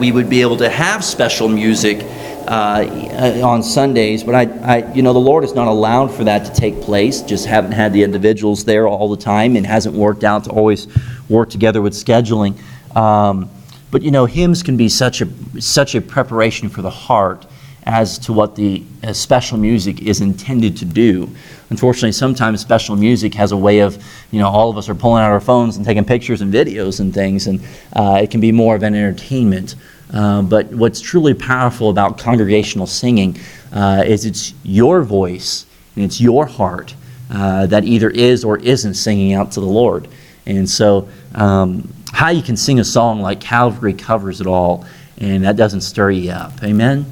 [0.00, 2.02] we would be able to have special music
[2.48, 6.46] uh, on Sundays, but I, I, you know, the Lord has not allowed for that
[6.46, 7.20] to take place.
[7.20, 10.88] Just haven't had the individuals there all the time, and hasn't worked out to always
[11.28, 12.58] work together with scheduling.
[12.96, 13.50] Um,
[13.90, 17.46] but you know, hymns can be such a such a preparation for the heart
[17.90, 21.28] as to what the uh, special music is intended to do.
[21.70, 25.22] Unfortunately, sometimes special music has a way of, you know, all of us are pulling
[25.22, 27.60] out our phones and taking pictures and videos and things, and
[27.94, 29.74] uh, it can be more of an entertainment.
[30.12, 33.38] Uh, but what's truly powerful about congregational singing
[33.72, 36.94] uh, is it's your voice and it's your heart
[37.30, 40.08] uh, that either is or isn't singing out to the Lord.
[40.46, 44.84] And so, um, how you can sing a song like Calvary covers it all,
[45.18, 46.62] and that doesn't stir you up.
[46.62, 47.06] Amen?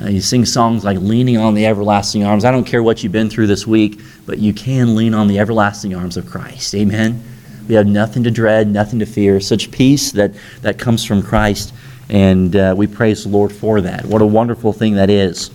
[0.00, 2.44] Uh, you sing songs like Leaning on the Everlasting Arms.
[2.44, 5.38] I don't care what you've been through this week, but you can lean on the
[5.38, 6.74] everlasting arms of Christ.
[6.74, 7.22] Amen?
[7.68, 10.32] We have nothing to dread, nothing to fear, such peace that,
[10.62, 11.74] that comes from Christ,
[12.08, 14.04] and uh, we praise the Lord for that.
[14.04, 15.50] What a wonderful thing that is.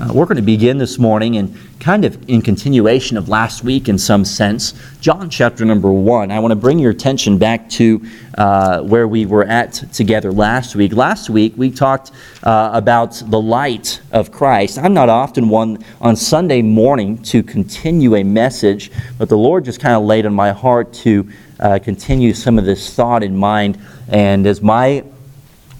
[0.00, 3.86] Uh, we're going to begin this morning and kind of in continuation of last week
[3.86, 6.30] in some sense, John chapter number one.
[6.30, 8.02] I want to bring your attention back to
[8.38, 10.94] uh, where we were at together last week.
[10.94, 12.12] Last week we talked
[12.44, 14.78] uh, about the light of Christ.
[14.78, 19.80] I'm not often one on Sunday morning to continue a message, but the Lord just
[19.80, 23.78] kind of laid on my heart to uh, continue some of this thought in mind.
[24.08, 25.04] And as my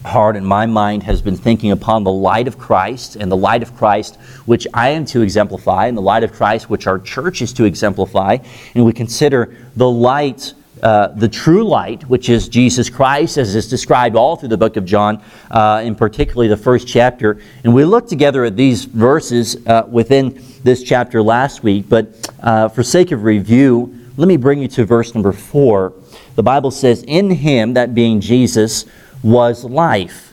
[0.04, 3.62] heart and my mind has been thinking upon the light of Christ and the light
[3.62, 7.42] of Christ which I am to exemplify and the light of Christ which our church
[7.42, 8.38] is to exemplify.
[8.74, 13.68] And we consider the light, uh, the true light, which is Jesus Christ, as is
[13.68, 17.40] described all through the book of John, uh, in particularly the first chapter.
[17.64, 22.68] And we looked together at these verses uh, within this chapter last week, but uh,
[22.68, 25.94] for sake of review, let me bring you to verse number four.
[26.34, 28.84] The Bible says, In him, that being Jesus,
[29.22, 30.32] was life,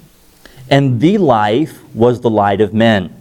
[0.69, 3.13] and the life was the light of men.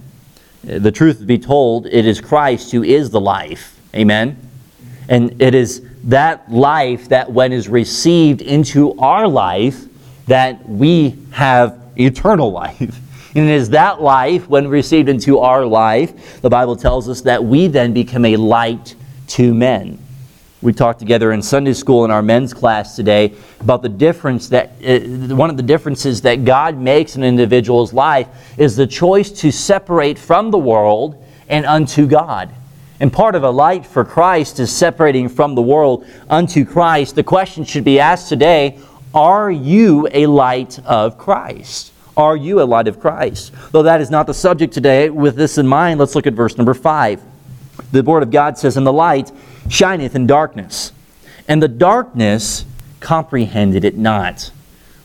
[0.68, 3.78] Uh, the truth be told, it is Christ who is the life.
[3.94, 4.36] Amen?
[5.08, 9.84] And it is that life that, when is received into our life,
[10.26, 13.00] that we have eternal life.
[13.34, 17.44] And it is that life, when received into our life, the Bible tells us that
[17.44, 18.94] we then become a light
[19.28, 19.98] to men.
[20.62, 24.70] We talked together in Sunday school in our men's class today about the difference that
[24.82, 29.30] uh, one of the differences that God makes in an individual's life is the choice
[29.32, 32.54] to separate from the world and unto God.
[33.00, 37.14] And part of a light for Christ is separating from the world unto Christ.
[37.14, 38.78] The question should be asked today
[39.14, 41.92] Are you a light of Christ?
[42.16, 43.52] Are you a light of Christ?
[43.72, 46.56] Though that is not the subject today, with this in mind, let's look at verse
[46.56, 47.20] number 5.
[47.92, 49.30] The Word of God says, And the light
[49.68, 50.92] shineth in darkness,
[51.48, 52.64] and the darkness
[53.00, 54.50] comprehended it not.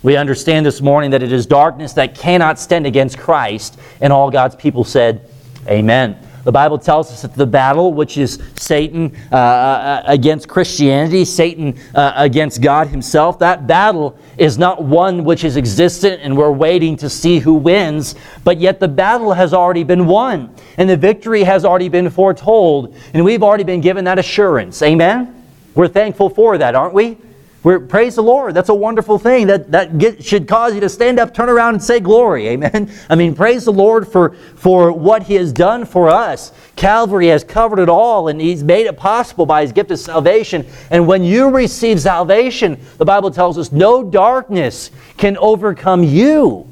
[0.03, 4.31] We understand this morning that it is darkness that cannot stand against Christ, and all
[4.31, 5.27] God's people said,
[5.67, 6.17] Amen.
[6.43, 11.77] The Bible tells us that the battle, which is Satan uh, uh against Christianity, Satan
[11.93, 16.97] uh, against God Himself, that battle is not one which is existent and we're waiting
[16.97, 21.43] to see who wins, but yet the battle has already been won and the victory
[21.43, 24.81] has already been foretold, and we've already been given that assurance.
[24.81, 25.43] Amen?
[25.75, 27.17] We're thankful for that, aren't we?
[27.63, 28.55] We're, praise the Lord.
[28.55, 29.45] That's a wonderful thing.
[29.47, 32.47] That, that get, should cause you to stand up, turn around, and say glory.
[32.47, 32.91] Amen.
[33.09, 36.51] I mean, praise the Lord for, for what He has done for us.
[36.75, 40.65] Calvary has covered it all, and He's made it possible by His gift of salvation.
[40.89, 46.67] And when you receive salvation, the Bible tells us no darkness can overcome you.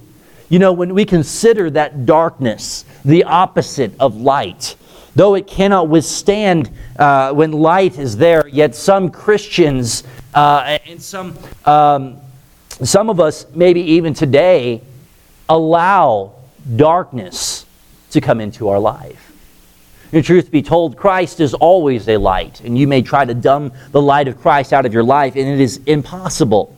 [0.49, 4.75] You know, when we consider that darkness, the opposite of light,
[5.15, 10.03] though it cannot withstand uh, when light is there, yet some Christians
[10.33, 12.17] uh, and some, um,
[12.83, 14.81] some of us, maybe even today,
[15.47, 16.35] allow
[16.75, 17.65] darkness
[18.11, 19.25] to come into our life.
[20.11, 23.71] In truth be told, Christ is always a light, and you may try to dumb
[23.91, 26.75] the light of Christ out of your life, and it is impossible.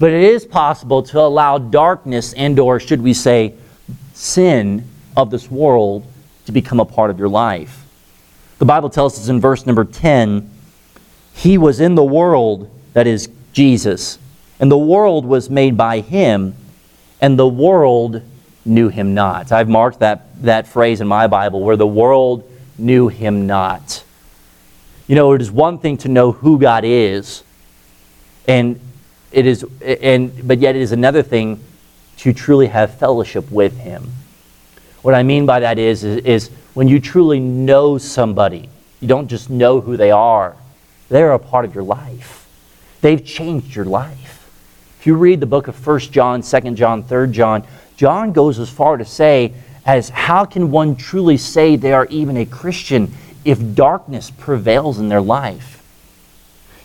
[0.00, 3.54] But it is possible to allow darkness and or should we say
[4.14, 4.84] sin
[5.16, 6.04] of this world
[6.48, 7.84] to become a part of your life.
[8.58, 10.50] The Bible tells us in verse number 10
[11.34, 14.18] he was in the world, that is, Jesus,
[14.58, 16.56] and the world was made by him,
[17.20, 18.22] and the world
[18.64, 19.52] knew him not.
[19.52, 24.02] I've marked that, that phrase in my Bible where the world knew him not.
[25.06, 27.44] You know, it is one thing to know who God is,
[28.48, 28.80] and
[29.32, 31.62] it is, and, but yet it is another thing
[32.16, 34.12] to truly have fellowship with him.
[35.02, 38.68] What I mean by that is, is, is when you truly know somebody,
[39.00, 40.56] you don't just know who they are
[41.08, 42.46] they're a part of your life.
[43.00, 44.34] They've changed your life.
[45.00, 47.64] If you read the book of 1 John, 2 John, 3 John,
[47.96, 49.54] John goes as far to say,
[49.86, 53.12] as how can one truly say they are even a Christian
[53.44, 55.76] if darkness prevails in their life?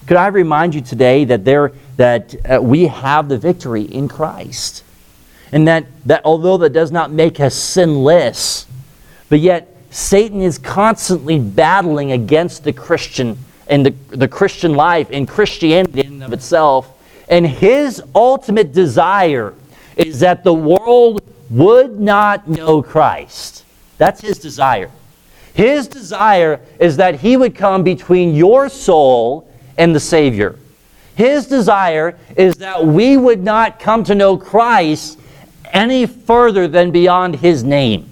[0.08, 4.84] Could I remind you today that, there, that uh, we have the victory in Christ?
[5.54, 8.66] And that, that although that does not make us sinless,
[9.30, 15.28] but yet Satan is constantly battling against the Christian and the, the Christian life and
[15.28, 16.92] Christianity in and of itself.
[17.30, 19.54] And his ultimate desire
[19.96, 21.22] is that the world
[21.52, 23.64] would not know Christ.
[24.00, 24.90] That's his desire.
[25.54, 29.48] His desire is that he would come between your soul
[29.78, 30.56] and the Savior.
[31.16, 35.20] His desire is that we would not come to know Christ
[35.74, 38.08] any further than beyond his name.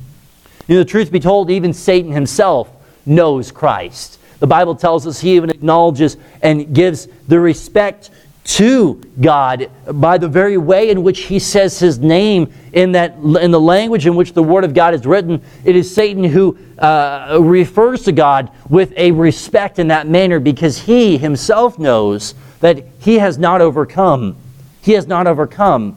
[0.68, 2.70] You know, the truth be told, even Satan himself
[3.06, 4.20] knows Christ.
[4.40, 8.10] The Bible tells us he even acknowledges and gives the respect
[8.44, 13.52] to God by the very way in which he says his name in that in
[13.52, 17.38] the language in which the word of God is written it is Satan who uh,
[17.40, 23.20] refers to God with a respect in that manner because he himself knows that he
[23.20, 24.36] has not overcome
[24.82, 25.96] he has not overcome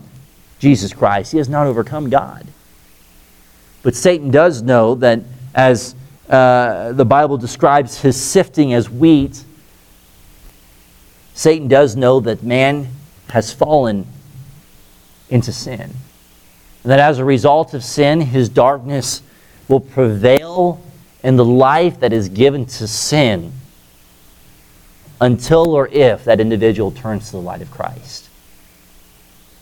[0.59, 2.47] Jesus Christ he has not overcome God
[3.83, 5.21] but Satan does know that
[5.55, 5.95] as
[6.29, 9.45] uh, the Bible describes his sifting as wheat
[11.35, 12.89] Satan does know that man
[13.29, 14.07] has fallen
[15.29, 15.81] into sin.
[15.81, 19.21] And that as a result of sin, his darkness
[19.67, 20.81] will prevail
[21.25, 23.53] in the life that is given to sin
[25.21, 28.29] until or if that individual turns to the light of Christ.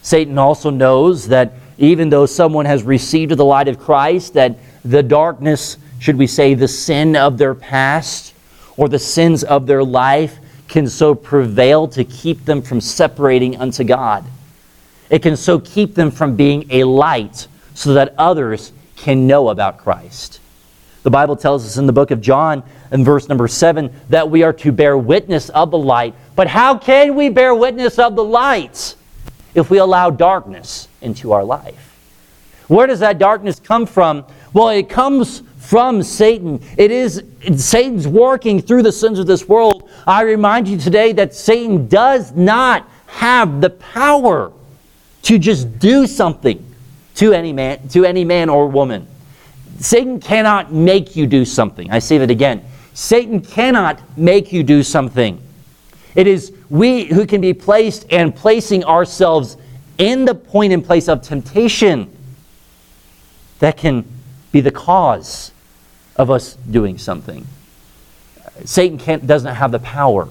[0.03, 5.03] Satan also knows that even though someone has received the light of Christ, that the
[5.03, 8.35] darkness, should we say, the sin of their past
[8.77, 10.39] or the sins of their life,
[10.69, 14.25] can so prevail to keep them from separating unto God.
[15.11, 19.79] It can so keep them from being a light so that others can know about
[19.79, 20.41] Christ.
[21.03, 24.43] The Bible tells us in the book of John, in verse number 7, that we
[24.43, 26.15] are to bear witness of the light.
[26.37, 28.95] But how can we bear witness of the light
[29.55, 31.89] if we allow darkness into our life?
[32.69, 34.25] Where does that darkness come from?
[34.53, 36.61] Well, it comes from Satan.
[36.77, 37.23] It is
[37.57, 39.89] Satan's working through the sins of this world.
[40.07, 44.53] I remind you today that Satan does not have the power
[45.23, 46.65] to just do something
[47.17, 49.07] to any man, to any man or woman.
[49.79, 51.91] Satan cannot make you do something.
[51.91, 52.65] I say that again.
[52.95, 55.41] Satan cannot make you do something.
[56.15, 59.59] It is we who can be placed and placing ourselves
[59.99, 62.11] in the point and place of temptation
[63.59, 64.07] that can
[64.53, 65.53] be the cause
[66.17, 67.47] of us doing something.
[68.65, 70.31] Satan can't, doesn't have the power.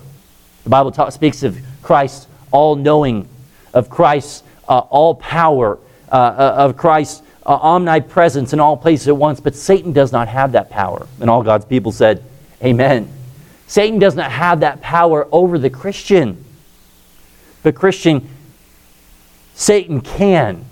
[0.64, 3.30] The Bible talk, speaks of Christ all knowing,
[3.72, 5.78] of Christ's uh, all power,
[6.12, 10.28] uh, uh, of Christ's uh, omnipresence in all places at once, but Satan does not
[10.28, 11.06] have that power.
[11.20, 12.24] And all God's people said,
[12.64, 13.21] Amen.
[13.72, 16.44] Satan does not have that power over the Christian.
[17.64, 18.28] But, Christian,
[19.54, 20.66] Satan can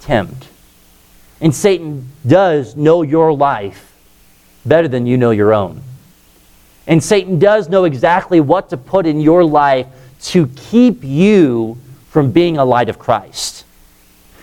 [0.00, 0.48] tempt.
[1.42, 3.94] And Satan does know your life
[4.64, 5.82] better than you know your own.
[6.86, 9.86] And Satan does know exactly what to put in your life
[10.22, 11.76] to keep you
[12.08, 13.66] from being a light of Christ.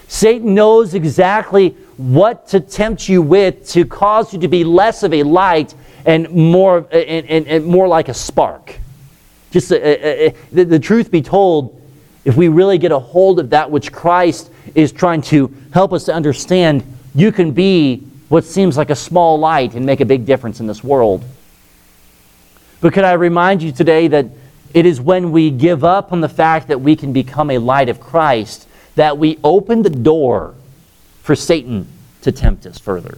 [0.07, 5.11] Satan knows exactly what to tempt you with to cause you to be less of
[5.11, 5.73] a light
[6.05, 8.79] and more, and, and, and more like a spark.
[9.51, 11.81] Just a, a, a, the, the truth be told,
[12.25, 16.03] if we really get a hold of that which Christ is trying to help us
[16.05, 16.83] to understand,
[17.15, 17.97] you can be
[18.29, 21.23] what seems like a small light and make a big difference in this world.
[22.81, 24.27] But could I remind you today that
[24.73, 27.89] it is when we give up on the fact that we can become a light
[27.89, 30.55] of Christ that we open the door
[31.23, 31.87] for Satan
[32.21, 33.17] to tempt us further.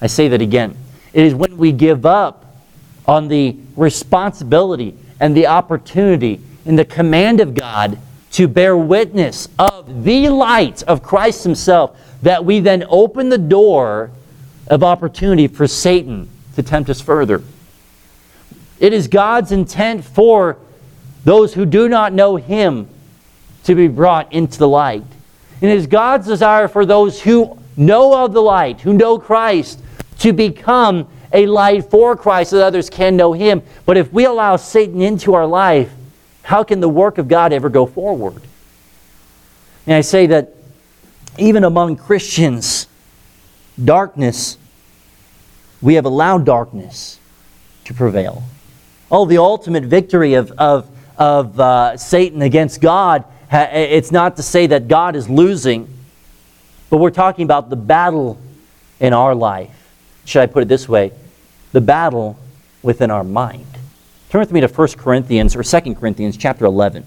[0.00, 0.76] I say that again.
[1.12, 2.46] It is when we give up
[3.06, 7.98] on the responsibility and the opportunity and the command of God
[8.32, 14.10] to bear witness of the light of Christ Himself that we then open the door
[14.68, 17.42] of opportunity for Satan to tempt us further.
[18.78, 20.56] It is God's intent for
[21.24, 22.88] those who do not know Him
[23.64, 25.04] to be brought into the light.
[25.60, 29.78] And it is God's desire for those who know of the light, who know Christ,
[30.22, 33.62] to become a light for Christ so that others can know Him.
[33.86, 35.92] But if we allow Satan into our life,
[36.42, 38.42] how can the work of God ever go forward?
[39.86, 40.54] And I say that
[41.38, 42.88] even among Christians,
[43.82, 44.58] darkness,
[45.80, 47.18] we have allowed darkness
[47.84, 48.42] to prevail.
[49.10, 54.66] Oh, the ultimate victory of, of, of uh, Satan against God it's not to say
[54.68, 55.88] that God is losing,
[56.88, 58.38] but we're talking about the battle
[58.98, 59.81] in our life.
[60.24, 61.12] Should I put it this way?
[61.72, 62.38] The battle
[62.82, 63.66] within our mind.
[64.30, 67.04] Turn with me to 1 Corinthians or 2 Corinthians chapter 11.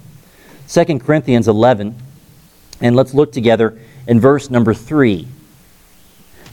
[0.67, 1.95] 2 Corinthians 11,
[2.81, 5.27] and let's look together in verse number 3.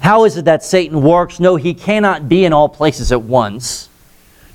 [0.00, 1.38] How is it that Satan works?
[1.40, 3.88] No, he cannot be in all places at once.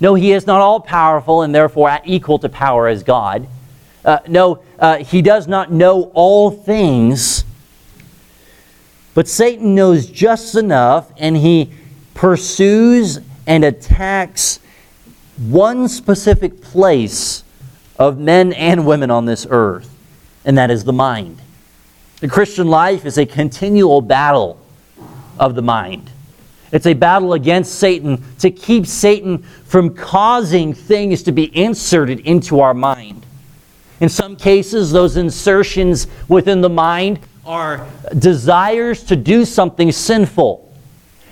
[0.00, 3.48] No, he is not all powerful and therefore equal to power as God.
[4.04, 7.44] Uh, no, uh, he does not know all things.
[9.14, 11.72] But Satan knows just enough and he
[12.18, 14.58] pursues and attacks
[15.36, 17.44] one specific place
[17.96, 19.88] of men and women on this earth,
[20.44, 21.40] and that is the mind.
[22.18, 24.60] The Christian life is a continual battle
[25.38, 26.10] of the mind.
[26.72, 32.58] It's a battle against Satan to keep Satan from causing things to be inserted into
[32.58, 33.24] our mind.
[34.00, 37.86] In some cases, those insertions within the mind are
[38.18, 40.67] desires to do something sinful.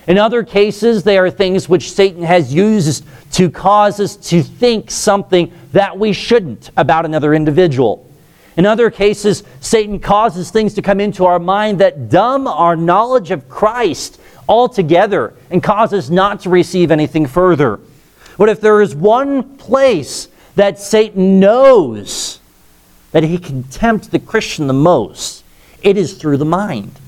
[0.07, 4.91] In other cases, they are things which Satan has used to cause us to think
[4.91, 8.09] something that we shouldn't about another individual.
[8.57, 13.31] In other cases, Satan causes things to come into our mind that dumb our knowledge
[13.31, 17.81] of Christ altogether and cause us not to receive anything further.
[18.39, 22.39] But if there is one place that Satan knows
[23.13, 25.43] that he can tempt the Christian the most,
[25.83, 26.99] it is through the mind.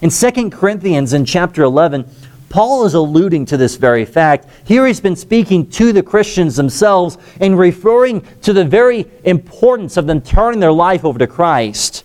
[0.00, 2.08] In 2 Corinthians in chapter 11,
[2.48, 4.46] Paul is alluding to this very fact.
[4.64, 10.06] Here he's been speaking to the Christians themselves and referring to the very importance of
[10.06, 12.04] them turning their life over to Christ.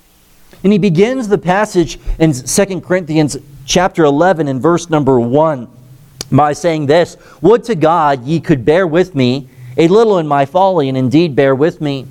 [0.63, 5.67] And he begins the passage in 2 Corinthians chapter 11 and verse number 1
[6.31, 9.47] by saying this Would to God ye could bear with me
[9.77, 12.05] a little in my folly, and indeed bear with me.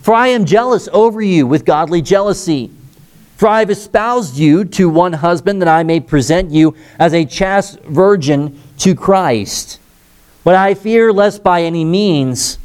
[0.00, 2.70] For I am jealous over you with godly jealousy.
[3.36, 7.26] For I have espoused you to one husband that I may present you as a
[7.26, 9.78] chaste virgin to Christ.
[10.42, 12.58] But I fear lest by any means,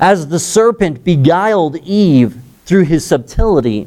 [0.00, 3.86] as the serpent beguiled Eve through his subtlety,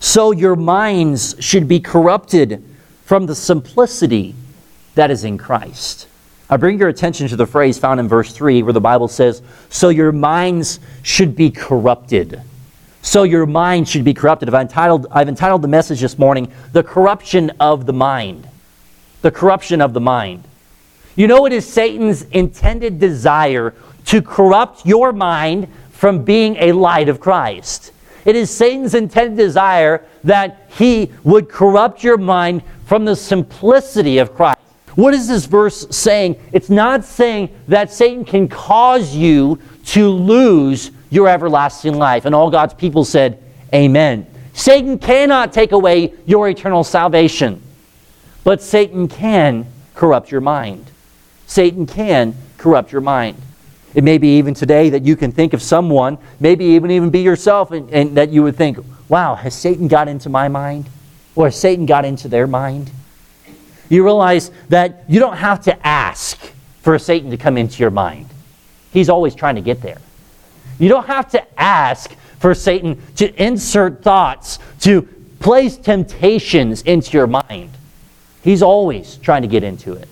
[0.00, 2.64] so your minds should be corrupted
[3.04, 4.34] from the simplicity
[4.96, 6.08] that is in Christ.
[6.50, 9.42] I bring your attention to the phrase found in verse 3 where the Bible says,
[9.68, 12.42] So your minds should be corrupted
[13.02, 14.48] so your mind should be corrupted.
[14.48, 18.48] I've entitled, I've entitled the message this morning, The Corruption of the Mind.
[19.20, 20.44] The Corruption of the Mind.
[21.16, 23.74] You know, it is Satan's intended desire
[24.06, 27.92] to corrupt your mind from being a light of Christ.
[28.24, 34.34] It is Satan's intended desire that he would corrupt your mind from the simplicity of
[34.34, 34.58] Christ.
[34.94, 36.36] What is this verse saying?
[36.52, 42.24] It's not saying that Satan can cause you to lose your everlasting life.
[42.24, 43.40] And all God's people said,
[43.74, 44.26] Amen.
[44.54, 47.62] Satan cannot take away your eternal salvation,
[48.44, 50.90] but Satan can corrupt your mind.
[51.46, 53.36] Satan can corrupt your mind.
[53.94, 57.20] It may be even today that you can think of someone, maybe even even be
[57.20, 58.78] yourself, and, and that you would think,
[59.08, 60.88] wow, has Satan got into my mind?
[61.34, 62.90] Or has Satan got into their mind?
[63.90, 66.38] You realize that you don't have to ask
[66.80, 68.28] for Satan to come into your mind.
[68.92, 69.98] He's always trying to get there.
[70.78, 75.02] You don't have to ask for Satan to insert thoughts, to
[75.38, 77.70] place temptations into your mind.
[78.42, 80.08] He's always trying to get into it.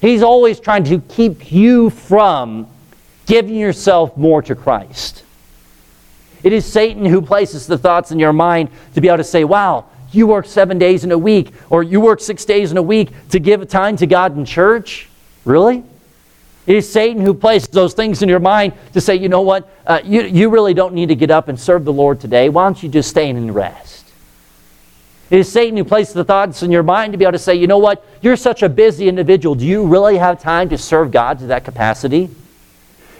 [0.00, 2.66] He's always trying to keep you from
[3.26, 5.24] giving yourself more to Christ.
[6.42, 9.44] It is Satan who places the thoughts in your mind to be able to say,
[9.44, 12.82] wow, you work seven days in a week, or you work six days in a
[12.82, 15.08] week to give time to God in church?
[15.44, 15.84] Really?
[16.68, 19.70] It is Satan who places those things in your mind to say, you know what,
[19.86, 22.50] uh, you, you really don't need to get up and serve the Lord today.
[22.50, 24.04] Why don't you just stay in and rest?
[25.30, 27.54] It is Satan who places the thoughts in your mind to be able to say,
[27.54, 29.54] you know what, you're such a busy individual.
[29.54, 32.28] Do you really have time to serve God to that capacity?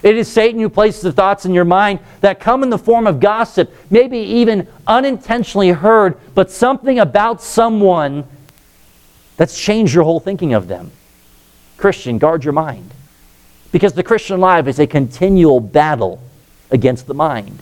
[0.03, 3.07] It is Satan who places the thoughts in your mind that come in the form
[3.07, 8.25] of gossip, maybe even unintentionally heard, but something about someone
[9.37, 10.91] that's changed your whole thinking of them.
[11.77, 12.93] Christian, guard your mind.
[13.71, 16.21] Because the Christian life is a continual battle
[16.71, 17.59] against the mind.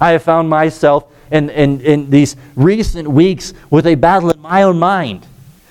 [0.00, 4.62] I have found myself in, in, in these recent weeks with a battle in my
[4.62, 5.26] own mind.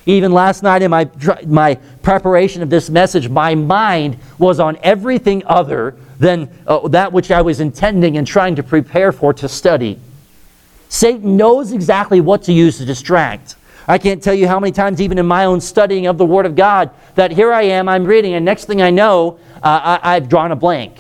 [0.06, 1.10] Even last night in my,
[1.48, 7.32] my preparation of this message, my mind was on everything other than uh, that which
[7.32, 10.00] I was intending and trying to prepare for to study.
[10.90, 13.56] Satan knows exactly what to use to distract.
[13.88, 16.46] I can't tell you how many times, even in my own studying of the Word
[16.46, 20.16] of God, that here I am, I'm reading, and next thing I know, uh, I,
[20.16, 20.96] I've drawn a blank.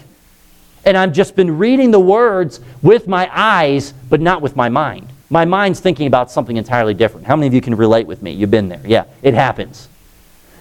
[0.84, 5.08] And I've just been reading the words with my eyes, but not with my mind.
[5.30, 7.26] My mind's thinking about something entirely different.
[7.26, 8.32] How many of you can relate with me?
[8.32, 8.82] You've been there.
[8.86, 9.88] Yeah, it happens.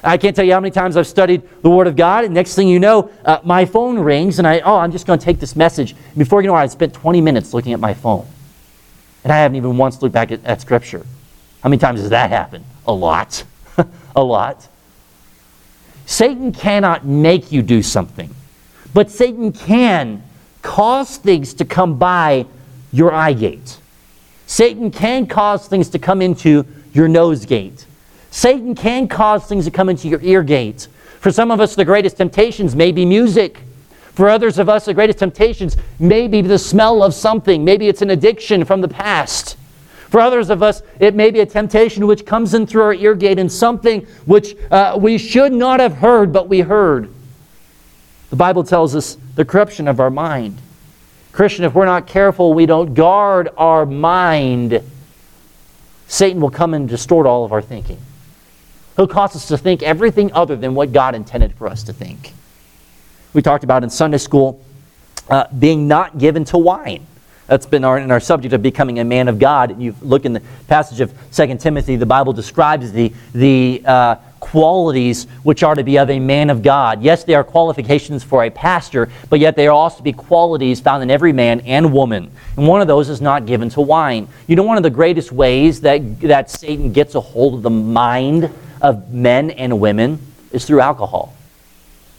[0.03, 2.55] I can't tell you how many times I've studied the Word of God, and next
[2.55, 5.41] thing you know, uh, my phone rings, and I, oh, I'm just going to take
[5.41, 5.97] this message.
[6.17, 8.27] Before you know it, I spent 20 minutes looking at my phone.
[9.23, 11.07] And I haven't even once looked back at, at Scripture.
[11.63, 12.67] How many times has that happened?
[12.87, 13.45] A lot.
[14.17, 14.69] a lot.
[16.07, 18.35] Satan cannot make you do something,
[18.93, 20.23] but Satan can
[20.63, 22.47] cause things to come by
[22.93, 23.79] your eye gate.
[24.47, 27.87] Satan can cause things to come into your nose gate.
[28.31, 30.89] Satan can cause things to come into your ear gate.
[31.21, 33.63] For some of us, the greatest temptations may be music.
[34.13, 37.65] For others of us, the greatest temptations may be the smell of something.
[37.65, 39.57] Maybe it's an addiction from the past.
[40.15, 43.17] For others of us, it may be a temptation which comes in through our ear
[43.17, 47.13] gate and something which uh, we should not have heard, but we heard.
[48.31, 50.59] The Bible tells us the corruption of our mind.
[51.33, 54.85] Christian, if we're not careful, we don't guard our mind,
[56.07, 57.99] Satan will come and distort all of our thinking.
[58.95, 62.35] He'll cause us to think everything other than what God intended for us to think.
[63.33, 64.65] We talked about in Sunday school
[65.29, 67.05] uh, being not given to wine.
[67.47, 69.71] That's been our, in our subject of becoming a man of God.
[69.71, 74.15] And you look in the passage of 2 Timothy, the Bible describes the, the uh,
[74.41, 77.03] qualities which are to be of a man of God.
[77.03, 80.81] Yes, they are qualifications for a pastor, but yet they are also to be qualities
[80.81, 82.31] found in every man and woman.
[82.57, 84.29] And one of those is not given to wine.
[84.47, 87.71] You know, one of the greatest ways that, that Satan gets a hold of the
[87.71, 90.19] mind of men and women
[90.51, 91.35] is through alcohol.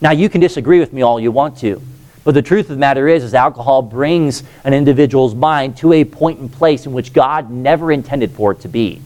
[0.00, 1.80] Now, you can disagree with me all you want to.
[2.26, 6.04] But the truth of the matter is, is alcohol brings an individual's mind to a
[6.04, 9.00] point and place in which God never intended for it to be.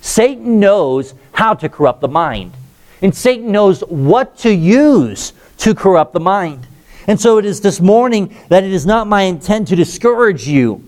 [0.00, 2.54] Satan knows how to corrupt the mind.
[3.02, 6.66] And Satan knows what to use to corrupt the mind.
[7.06, 10.82] And so it is this morning that it is not my intent to discourage you.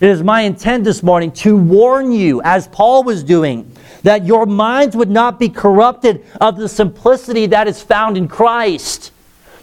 [0.00, 3.70] It is my intent this morning to warn you, as Paul was doing,
[4.02, 9.12] that your minds would not be corrupted of the simplicity that is found in Christ.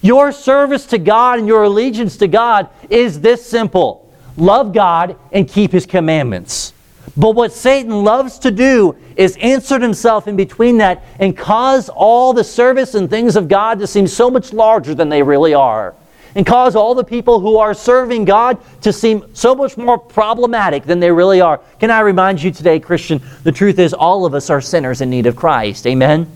[0.04, 5.48] Your service to God and your allegiance to God is this simple love God and
[5.48, 6.74] keep His commandments.
[7.16, 12.34] But what Satan loves to do is insert himself in between that and cause all
[12.34, 15.94] the service and things of God to seem so much larger than they really are.
[16.36, 20.84] And cause all the people who are serving God to seem so much more problematic
[20.84, 21.62] than they really are.
[21.80, 25.12] Can I remind you today, Christian, the truth is all of us are sinners in
[25.12, 25.86] need of Christ.
[25.86, 26.28] Amen?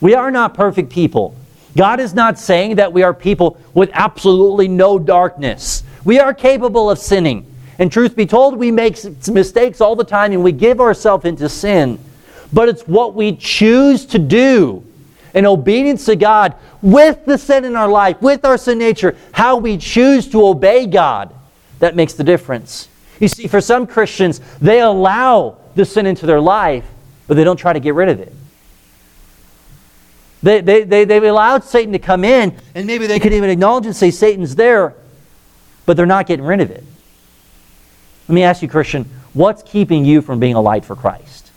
[0.00, 1.34] We are not perfect people.
[1.78, 5.84] God is not saying that we are people with absolutely no darkness.
[6.04, 7.46] We are capable of sinning.
[7.78, 11.48] And truth be told, we make mistakes all the time and we give ourselves into
[11.48, 12.00] sin.
[12.52, 14.84] But it's what we choose to do
[15.34, 19.56] in obedience to God with the sin in our life, with our sin nature, how
[19.56, 21.32] we choose to obey God,
[21.78, 22.88] that makes the difference.
[23.20, 26.86] You see, for some Christians, they allow the sin into their life,
[27.28, 28.32] but they don't try to get rid of it.
[30.42, 33.86] They, they, they, they've allowed Satan to come in, and maybe they could even acknowledge
[33.86, 34.94] and say Satan's there,
[35.84, 36.84] but they're not getting rid of it.
[38.28, 41.50] Let me ask you, Christian, what's keeping you from being a light for Christ?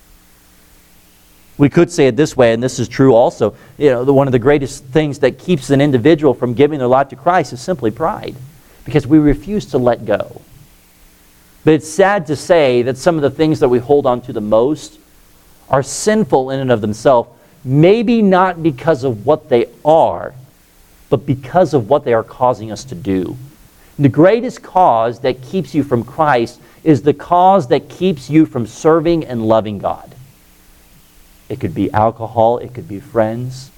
[1.57, 3.55] We could say it this way, and this is true also.
[3.77, 6.87] You know, the, one of the greatest things that keeps an individual from giving their
[6.87, 8.35] life to Christ is simply pride,
[8.83, 10.41] because we refuse to let go.
[11.63, 14.33] But it's sad to say that some of the things that we hold on to
[14.33, 14.97] the most
[15.69, 17.29] are sinful in and of themselves
[17.63, 20.33] maybe not because of what they are,
[21.09, 23.37] but because of what they are causing us to do.
[23.99, 28.65] The greatest cause that keeps you from Christ is the cause that keeps you from
[28.65, 30.15] serving and loving God.
[31.49, 33.71] It could be alcohol, it could be friends,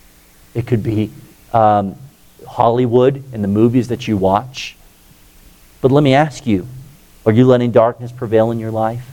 [0.54, 1.12] it could be
[1.52, 1.96] um,
[2.48, 4.78] Hollywood and the movies that you watch.
[5.82, 6.68] But let me ask you
[7.26, 9.10] are you letting darkness prevail in your life?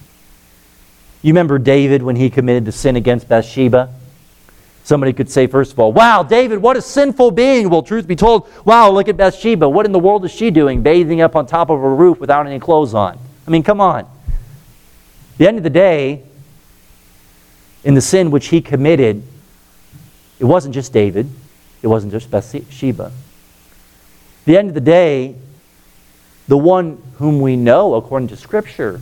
[1.22, 3.92] You remember David when he committed the sin against Bathsheba?
[4.90, 7.70] Somebody could say, first of all, wow, David, what a sinful being.
[7.70, 9.68] Well, truth be told, wow, look at Bathsheba.
[9.68, 12.44] What in the world is she doing, bathing up on top of a roof without
[12.44, 13.16] any clothes on?
[13.46, 14.04] I mean, come on.
[15.38, 16.24] The end of the day,
[17.84, 19.22] in the sin which he committed,
[20.40, 21.30] it wasn't just David,
[21.82, 23.04] it wasn't just Bathsheba.
[23.04, 23.12] At
[24.44, 25.36] the end of the day,
[26.48, 29.00] the one whom we know, according to Scripture,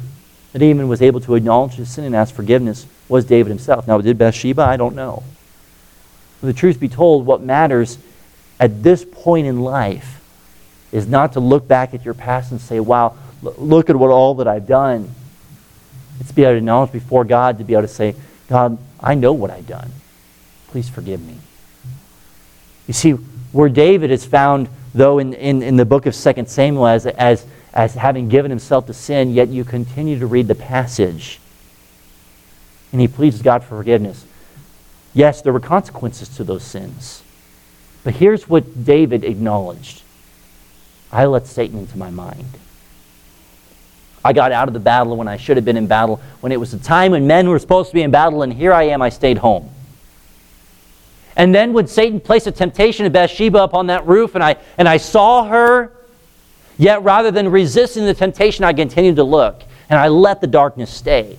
[0.53, 3.89] that even was able to acknowledge his sin and ask forgiveness was David himself.
[3.89, 4.61] Now, did Bathsheba?
[4.61, 5.23] I don't know.
[6.41, 7.99] The truth be told, what matters
[8.61, 10.23] at this point in life
[10.93, 14.35] is not to look back at your past and say, wow, look at what all
[14.37, 15.13] that I've done.
[16.21, 18.15] It's to be able to acknowledge before God, to be able to say,
[18.49, 19.91] God, I know what I've done.
[20.69, 21.37] Please forgive me.
[22.87, 23.13] You see,
[23.53, 27.47] where David is found though in, in, in the book of 2 Samuel, as, as,
[27.73, 31.41] as having given himself to sin, yet you continue to read the passage.
[32.93, 34.25] And he pleads God for forgiveness.
[35.15, 37.23] Yes, there were consequences to those sins.
[38.05, 40.03] But here's what David acknowledged
[41.11, 42.47] I let Satan into my mind.
[44.25, 46.61] I got out of the battle when I should have been in battle, when it
[46.61, 49.01] was the time when men were supposed to be in battle, and here I am,
[49.01, 49.71] I stayed home.
[51.37, 54.89] And then when Satan placed a temptation of Bathsheba upon that roof, and I, and
[54.89, 55.93] I saw her,
[56.77, 60.93] yet rather than resisting the temptation, I continued to look, and I let the darkness
[60.93, 61.39] stay.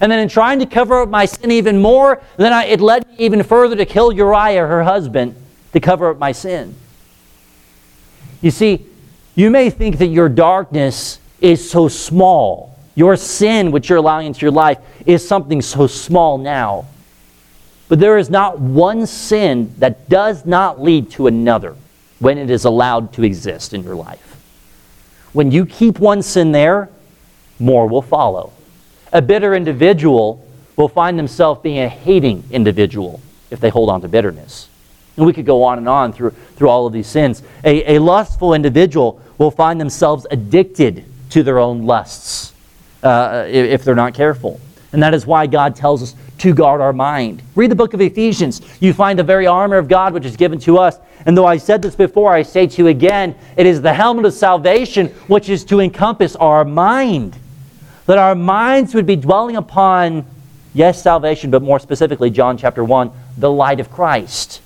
[0.00, 3.06] And then in trying to cover up my sin even more, then I, it led
[3.06, 5.36] me even further to kill Uriah, her husband,
[5.72, 6.74] to cover up my sin.
[8.40, 8.86] You see,
[9.34, 12.78] you may think that your darkness is so small.
[12.94, 16.86] Your sin, which you're allowing into your life, is something so small now.
[17.88, 21.76] But there is not one sin that does not lead to another
[22.18, 24.40] when it is allowed to exist in your life.
[25.32, 26.88] When you keep one sin there,
[27.58, 28.52] more will follow.
[29.12, 30.46] A bitter individual
[30.76, 33.20] will find themselves being a hating individual
[33.50, 34.68] if they hold on to bitterness.
[35.16, 37.42] And we could go on and on through, through all of these sins.
[37.64, 42.52] A, a lustful individual will find themselves addicted to their own lusts
[43.02, 44.60] uh, if they're not careful.
[44.92, 47.42] And that is why God tells us to guard our mind.
[47.54, 48.60] Read the book of Ephesians.
[48.80, 50.98] You find the very armor of God which is given to us.
[51.26, 54.24] And though I said this before, I say to you again, it is the helmet
[54.24, 57.36] of salvation which is to encompass our mind.
[58.10, 60.26] That our minds would be dwelling upon,
[60.74, 64.60] yes, salvation, but more specifically, John chapter 1, the light of Christ.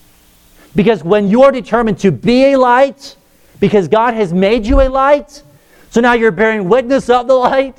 [0.75, 3.17] Because when you're determined to be a light,
[3.61, 5.43] because God has made you a light,
[5.91, 7.77] so now you're bearing witness of the light,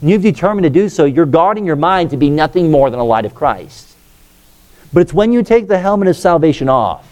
[0.00, 3.00] and you've determined to do so, you're guarding your mind to be nothing more than
[3.00, 3.96] a light of Christ.
[4.92, 7.04] But it's when you take the helmet of salvation off,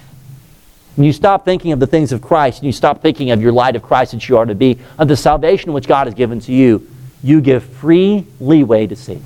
[0.97, 3.51] and you stop thinking of the things of Christ, and you stop thinking of your
[3.51, 6.39] light of Christ that you are to be, of the salvation which God has given
[6.43, 6.89] to you,
[7.23, 9.25] you give free leeway to Satan.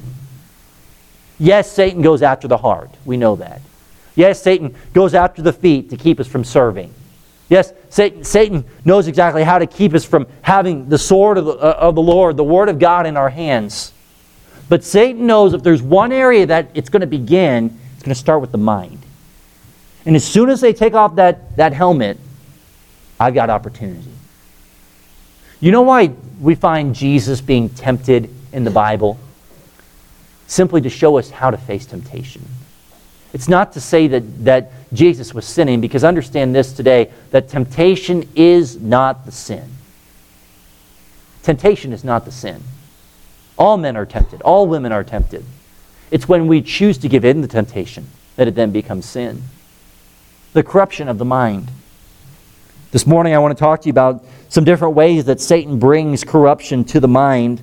[1.39, 2.91] Yes, Satan goes after the heart.
[3.05, 3.61] We know that.
[4.15, 6.93] Yes, Satan goes after the feet to keep us from serving.
[7.49, 11.53] Yes, Satan, Satan knows exactly how to keep us from having the sword of the,
[11.53, 13.93] uh, of the Lord, the Word of God in our hands.
[14.69, 18.19] But Satan knows if there's one area that it's going to begin, it's going to
[18.19, 19.01] start with the mind.
[20.07, 22.19] And as soon as they take off that, that helmet,
[23.21, 24.12] I've got opportunity.
[25.63, 29.17] You know why we find Jesus being tempted in the Bible?
[30.49, 32.45] Simply to show us how to face temptation.
[33.33, 38.29] It's not to say that, that Jesus was sinning, because understand this today that temptation
[38.35, 39.71] is not the sin.
[41.45, 42.65] Temptation is not the sin.
[43.57, 45.45] All men are tempted, all women are tempted.
[46.11, 49.45] It's when we choose to give in to temptation that it then becomes sin.
[50.55, 51.71] The corruption of the mind.
[52.91, 56.25] This morning, I want to talk to you about some different ways that Satan brings
[56.25, 57.63] corruption to the mind.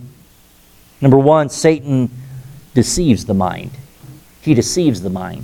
[1.02, 2.10] Number one, Satan
[2.74, 3.70] deceives the mind.
[4.42, 5.44] He deceives the mind.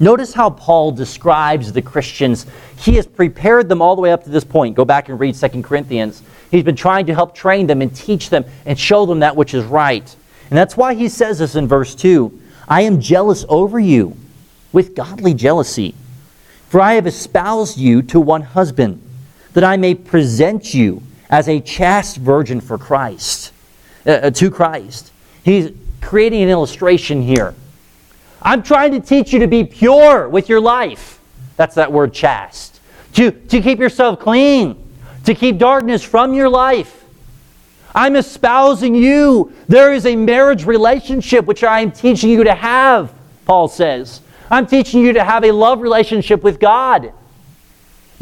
[0.00, 2.44] Notice how Paul describes the Christians.
[2.76, 4.76] He has prepared them all the way up to this point.
[4.76, 6.22] Go back and read 2 Corinthians.
[6.50, 9.54] He's been trying to help train them and teach them and show them that which
[9.54, 10.14] is right.
[10.50, 14.14] And that's why he says this in verse 2 I am jealous over you
[14.74, 15.94] with godly jealousy,
[16.68, 19.00] for I have espoused you to one husband,
[19.54, 23.52] that I may present you as a chaste virgin for Christ,
[24.06, 25.12] uh, uh to Christ.
[25.44, 27.54] He's creating an illustration here
[28.44, 31.20] I'm trying to teach you to be pure with your life.
[31.56, 32.80] That's that word chaste.
[33.14, 34.82] To, to keep yourself clean,
[35.24, 37.04] to keep darkness from your life.
[37.94, 39.52] I'm espousing you.
[39.68, 43.12] There is a marriage relationship which I am teaching you to have,
[43.44, 44.22] Paul says.
[44.50, 47.12] I'm teaching you to have a love relationship with God.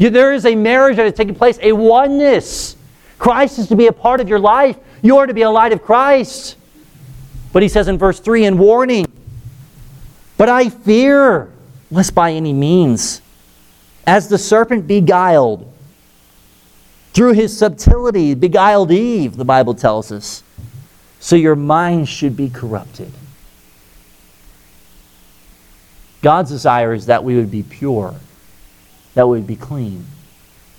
[0.09, 2.75] There is a marriage that is taking place, a oneness.
[3.19, 4.77] Christ is to be a part of your life.
[5.01, 6.55] You are to be a light of Christ.
[7.53, 9.05] But he says in verse 3 in warning,
[10.37, 11.51] but I fear
[11.91, 13.21] lest by any means,
[14.07, 15.71] as the serpent beguiled,
[17.13, 20.43] through his subtlety, beguiled Eve, the Bible tells us,
[21.19, 23.11] so your mind should be corrupted.
[26.21, 28.15] God's desire is that we would be pure,
[29.13, 30.05] that we would be clean,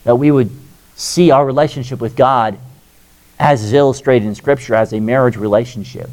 [0.05, 0.51] that we would
[0.95, 2.59] see our relationship with God
[3.39, 6.09] as is illustrated in Scripture as a marriage relationship.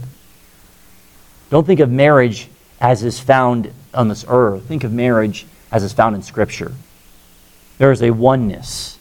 [1.50, 2.50] Don't think of marriage
[2.82, 4.64] as is found on this earth.
[4.64, 6.74] Think of marriage as is found in Scripture.
[7.78, 8.98] There is a oneness.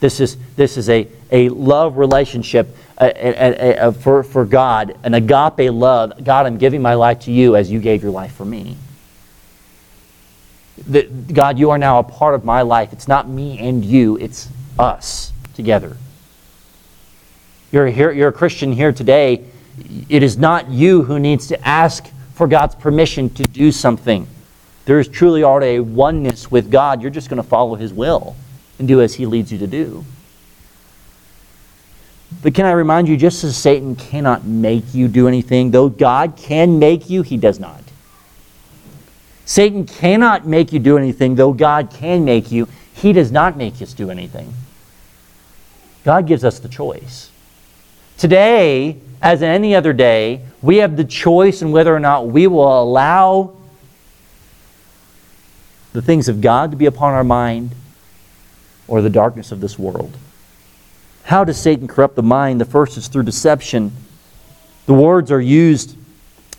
[0.00, 5.14] This is, this is a, a love relationship a, a, a, for, for God, an
[5.14, 6.24] agape love.
[6.24, 8.76] God, I'm giving my life to you as you gave your life for me.
[10.88, 12.92] That God, you are now a part of my life.
[12.92, 15.96] It's not me and you, it's us together.
[17.70, 19.44] You're, here, you're a Christian here today.
[20.08, 24.26] It is not you who needs to ask for God's permission to do something.
[24.84, 27.00] There is truly already a oneness with God.
[27.00, 28.36] You're just going to follow His will
[28.78, 30.04] and do as He leads you to do.
[32.40, 36.36] But can I remind you, just as Satan cannot make you do anything, though God
[36.36, 37.82] can make you, he does not.
[39.44, 43.80] Satan cannot make you do anything, though God can make you, he does not make
[43.82, 44.52] us do anything.
[46.04, 47.30] God gives us the choice.
[48.18, 52.82] Today, as any other day, we have the choice in whether or not we will
[52.82, 53.56] allow
[55.92, 57.72] the things of God to be upon our mind
[58.88, 60.16] or the darkness of this world.
[61.24, 62.60] How does Satan corrupt the mind?
[62.60, 63.92] The first is through deception.
[64.86, 65.96] The words are used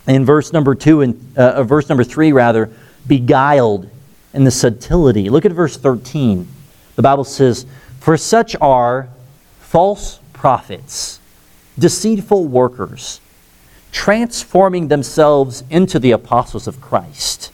[0.06, 2.70] in verse number two and uh, verse number three rather,
[3.06, 3.88] beguiled
[4.32, 5.28] in the subtlety.
[5.30, 6.48] Look at verse 13.
[6.96, 7.66] The Bible says,
[8.00, 9.08] For such are
[9.60, 11.20] false prophets,
[11.78, 13.20] deceitful workers,
[13.92, 17.52] transforming themselves into the apostles of Christ.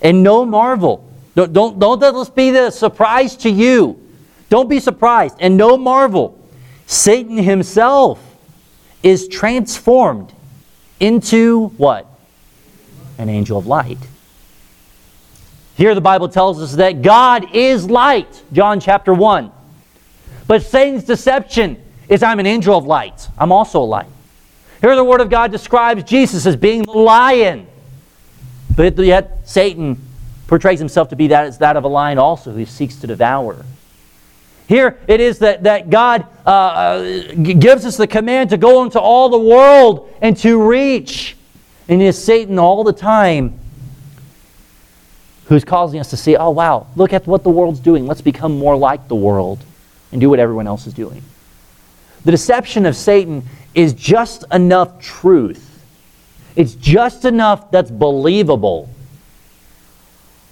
[0.00, 1.04] And no marvel.
[1.34, 4.00] Don't, don't, don't let this be the surprise to you
[4.48, 6.38] don't be surprised, and no marvel.
[6.86, 8.18] Satan himself
[9.02, 10.32] is transformed
[11.00, 12.06] into what?
[13.18, 13.98] An angel of light.
[15.76, 19.52] Here the Bible tells us that God is light, John chapter 1.
[20.46, 23.28] But Satan's deception is I'm an angel of light.
[23.38, 24.08] I'm also a light.
[24.80, 27.66] Here the Word of God describes Jesus as being the lion.
[28.74, 30.00] But yet Satan
[30.46, 33.64] portrays himself to be that as that of a lion also who seeks to devour.
[34.68, 39.00] Here it is that, that God uh, uh gives us the command to go into
[39.00, 41.36] all the world and to reach.
[41.88, 43.58] And it is Satan all the time
[45.46, 48.06] who's causing us to see, oh, wow, look at what the world's doing.
[48.06, 49.58] Let's become more like the world
[50.12, 51.22] and do what everyone else is doing.
[52.26, 55.82] The deception of Satan is just enough truth.
[56.56, 58.90] It's just enough that's believable,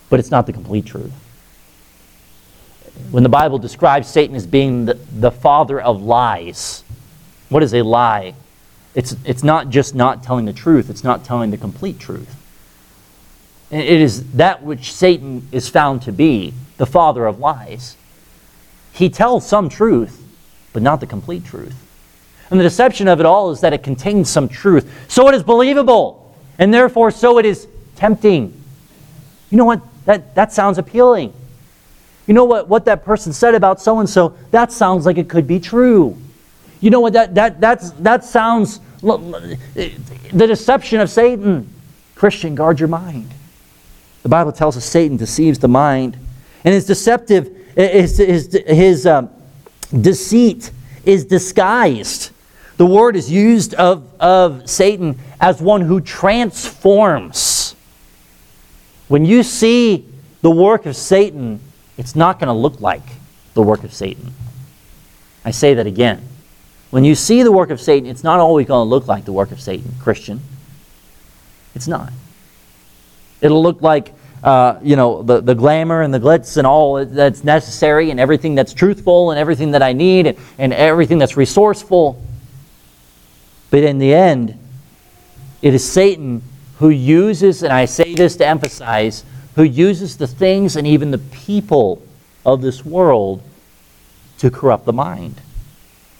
[0.08, 1.12] but it's not the complete truth
[3.10, 6.84] when the Bible describes Satan as being the, the father of lies,
[7.48, 8.34] what is a lie?
[8.94, 12.34] It's, it's not just not telling the truth, it's not telling the complete truth.
[13.70, 17.96] It is that which Satan is found to be, the father of lies.
[18.92, 20.22] He tells some truth,
[20.72, 21.74] but not the complete truth.
[22.50, 24.88] And the deception of it all is that it contains some truth.
[25.08, 28.52] So it is believable, and therefore so it is tempting.
[29.50, 29.82] You know what?
[30.04, 31.32] That, that sounds appealing
[32.26, 35.28] you know what, what that person said about so and so, that sounds like it
[35.28, 36.16] could be true.
[36.80, 39.96] You know what, that, that, that's, that sounds, the
[40.32, 41.72] deception of Satan.
[42.14, 43.30] Christian, guard your mind.
[44.22, 46.16] The Bible tells us Satan deceives the mind.
[46.64, 49.30] And his deceptive, his, his, his um,
[50.00, 50.72] deceit
[51.04, 52.30] is disguised.
[52.76, 57.76] The word is used of, of Satan as one who transforms.
[59.08, 60.06] When you see
[60.42, 61.60] the work of Satan,
[61.96, 63.02] it's not going to look like
[63.54, 64.32] the work of Satan.
[65.44, 66.22] I say that again.
[66.90, 69.32] When you see the work of Satan, it's not always going to look like the
[69.32, 70.40] work of Satan, Christian.
[71.74, 72.12] It's not.
[73.40, 77.44] It'll look like, uh, you know, the, the glamour and the glitz and all that's
[77.44, 82.22] necessary and everything that's truthful and everything that I need and, and everything that's resourceful.
[83.70, 84.58] But in the end,
[85.62, 86.42] it is Satan
[86.78, 89.24] who uses, and I say this to emphasize,
[89.56, 92.00] who uses the things and even the people
[92.44, 93.42] of this world
[94.38, 95.40] to corrupt the mind.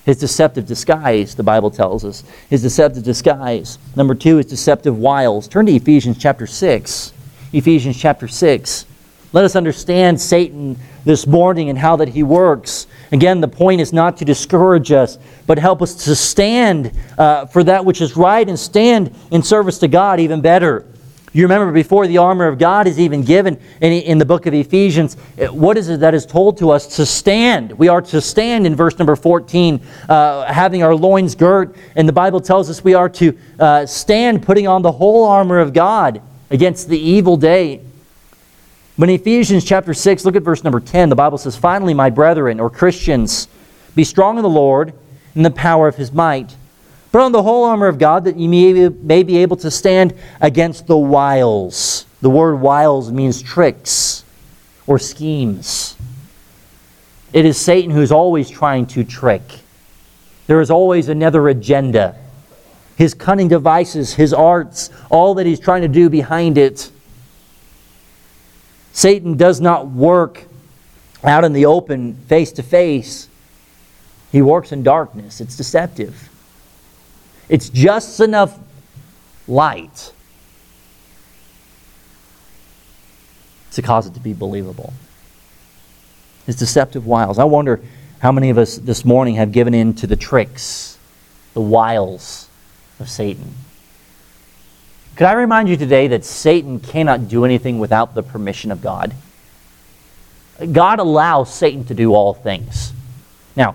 [0.04, 2.24] His deceptive disguise, the Bible tells us.
[2.48, 3.78] His deceptive disguise.
[3.94, 5.48] Number two is deceptive wiles.
[5.48, 7.12] Turn to Ephesians chapter 6.
[7.52, 8.86] Ephesians chapter 6.
[9.32, 12.86] Let us understand Satan this morning and how that he works.
[13.12, 17.62] Again, the point is not to discourage us, but help us to stand uh, for
[17.64, 20.86] that which is right and stand in service to God even better.
[21.36, 24.54] You remember before the armor of God is even given in, in the book of
[24.54, 25.16] Ephesians,
[25.50, 26.96] what is it that is told to us?
[26.96, 27.72] To stand.
[27.72, 31.76] We are to stand in verse number 14, uh, having our loins girt.
[31.94, 35.58] And the Bible tells us we are to uh, stand putting on the whole armor
[35.58, 37.82] of God against the evil day.
[38.96, 41.10] But in Ephesians chapter 6, look at verse number 10.
[41.10, 43.46] The Bible says, Finally, my brethren, or Christians,
[43.94, 44.94] be strong in the Lord
[45.34, 46.56] and the power of his might.
[47.12, 50.14] Put on the whole armor of God that you may, may be able to stand
[50.40, 52.06] against the wiles.
[52.20, 54.24] The word wiles means tricks
[54.86, 55.96] or schemes.
[57.32, 59.42] It is Satan who's always trying to trick.
[60.46, 62.16] There is always another agenda.
[62.96, 66.90] His cunning devices, his arts, all that he's trying to do behind it.
[68.92, 70.44] Satan does not work
[71.22, 73.28] out in the open, face to face.
[74.32, 75.40] He works in darkness.
[75.40, 76.30] It's deceptive.
[77.48, 78.58] It's just enough
[79.46, 80.12] light
[83.72, 84.92] to cause it to be believable.
[86.46, 87.38] His deceptive wiles.
[87.38, 87.80] I wonder
[88.20, 90.98] how many of us this morning have given in to the tricks,
[91.54, 92.48] the wiles
[92.98, 93.54] of Satan.
[95.14, 99.14] Could I remind you today that Satan cannot do anything without the permission of God?
[100.72, 102.92] God allows Satan to do all things.
[103.56, 103.74] Now,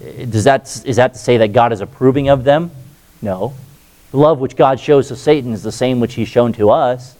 [0.00, 2.70] does that, is that to say that God is approving of them?
[3.22, 3.54] No.
[4.10, 7.16] The love which God shows to Satan is the same which he's shown to us.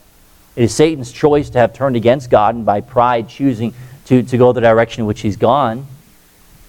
[0.55, 3.73] It is Satan's choice to have turned against God and by pride choosing
[4.05, 5.87] to, to go the direction in which he's gone.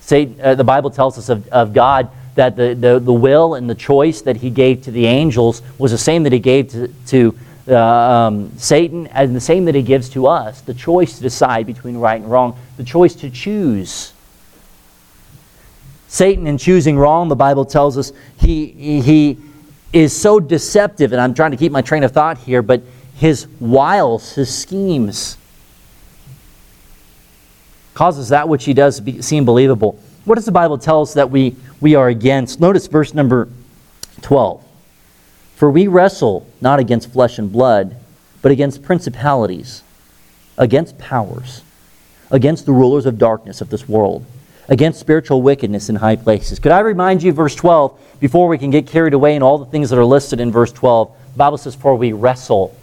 [0.00, 3.68] Satan, uh, the Bible tells us of, of God that the, the, the will and
[3.68, 6.88] the choice that he gave to the angels was the same that he gave to,
[7.06, 7.36] to
[7.68, 11.66] uh, um, Satan and the same that he gives to us the choice to decide
[11.66, 14.12] between right and wrong, the choice to choose.
[16.12, 19.38] Satan, in choosing wrong, the Bible tells us he, he
[19.94, 22.82] is so deceptive, and I'm trying to keep my train of thought here, but
[23.14, 25.38] his wiles, his schemes,
[27.94, 29.98] causes that which he does be, seem believable.
[30.26, 32.60] What does the Bible tell us that we, we are against?
[32.60, 33.48] Notice verse number
[34.20, 34.62] 12.
[35.56, 37.96] For we wrestle not against flesh and blood,
[38.42, 39.82] but against principalities,
[40.58, 41.62] against powers,
[42.30, 44.26] against the rulers of darkness of this world,
[44.72, 46.58] against spiritual wickedness in high places.
[46.58, 49.66] Could I remind you, verse 12, before we can get carried away in all the
[49.66, 51.14] things that are listed in verse 12?
[51.34, 52.74] The Bible says, For we wrestle.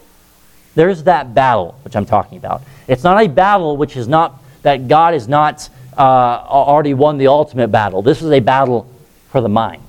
[0.76, 2.62] There's that battle which I'm talking about.
[2.88, 7.26] It's not a battle which is not, that God has not uh, already won the
[7.26, 8.04] ultimate battle.
[8.04, 8.88] This is a battle
[9.32, 9.82] for the mind.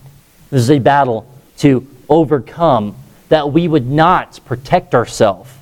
[0.48, 2.96] This is a battle to overcome
[3.28, 5.52] that we would not protect ourselves.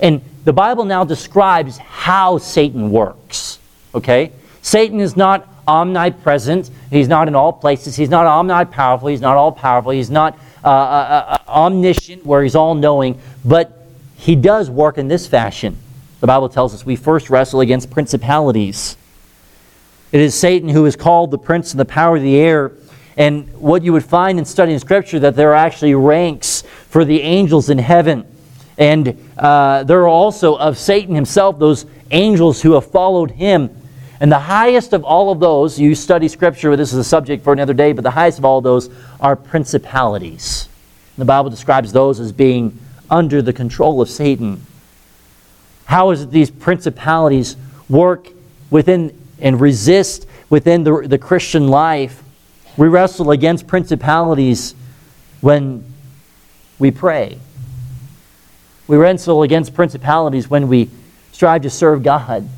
[0.00, 3.60] And the Bible now describes how Satan works.
[3.94, 4.32] Okay?
[4.62, 6.70] Satan is not omnipresent.
[6.90, 7.96] He's not in all places.
[7.96, 9.10] He's not omnipowerful.
[9.10, 9.92] He's not all powerful.
[9.92, 13.20] He's not uh, uh, uh, omniscient, where he's all knowing.
[13.44, 15.76] But he does work in this fashion.
[16.20, 18.96] The Bible tells us we first wrestle against principalities.
[20.10, 22.72] It is Satan who is called the prince of the power of the air.
[23.16, 27.20] And what you would find in studying Scripture that there are actually ranks for the
[27.20, 28.24] angels in heaven.
[28.78, 33.70] And uh, there are also of Satan himself those angels who have followed him.
[34.20, 37.52] And the highest of all of those, you study Scripture, this is a subject for
[37.52, 40.68] another day, but the highest of all of those are principalities.
[41.16, 42.78] The Bible describes those as being
[43.10, 44.64] under the control of Satan.
[45.84, 47.56] How is it these principalities
[47.88, 48.28] work
[48.70, 52.22] within and resist within the, the Christian life?
[52.76, 54.74] We wrestle against principalities
[55.40, 55.84] when
[56.78, 57.38] we pray.
[58.86, 60.90] We wrestle against principalities when we
[61.32, 62.48] strive to serve God.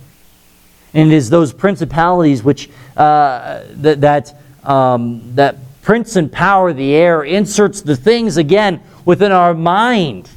[0.95, 6.77] And it is those principalities which uh, that that, um, that prince and power of
[6.77, 10.29] the air inserts the things again within our mind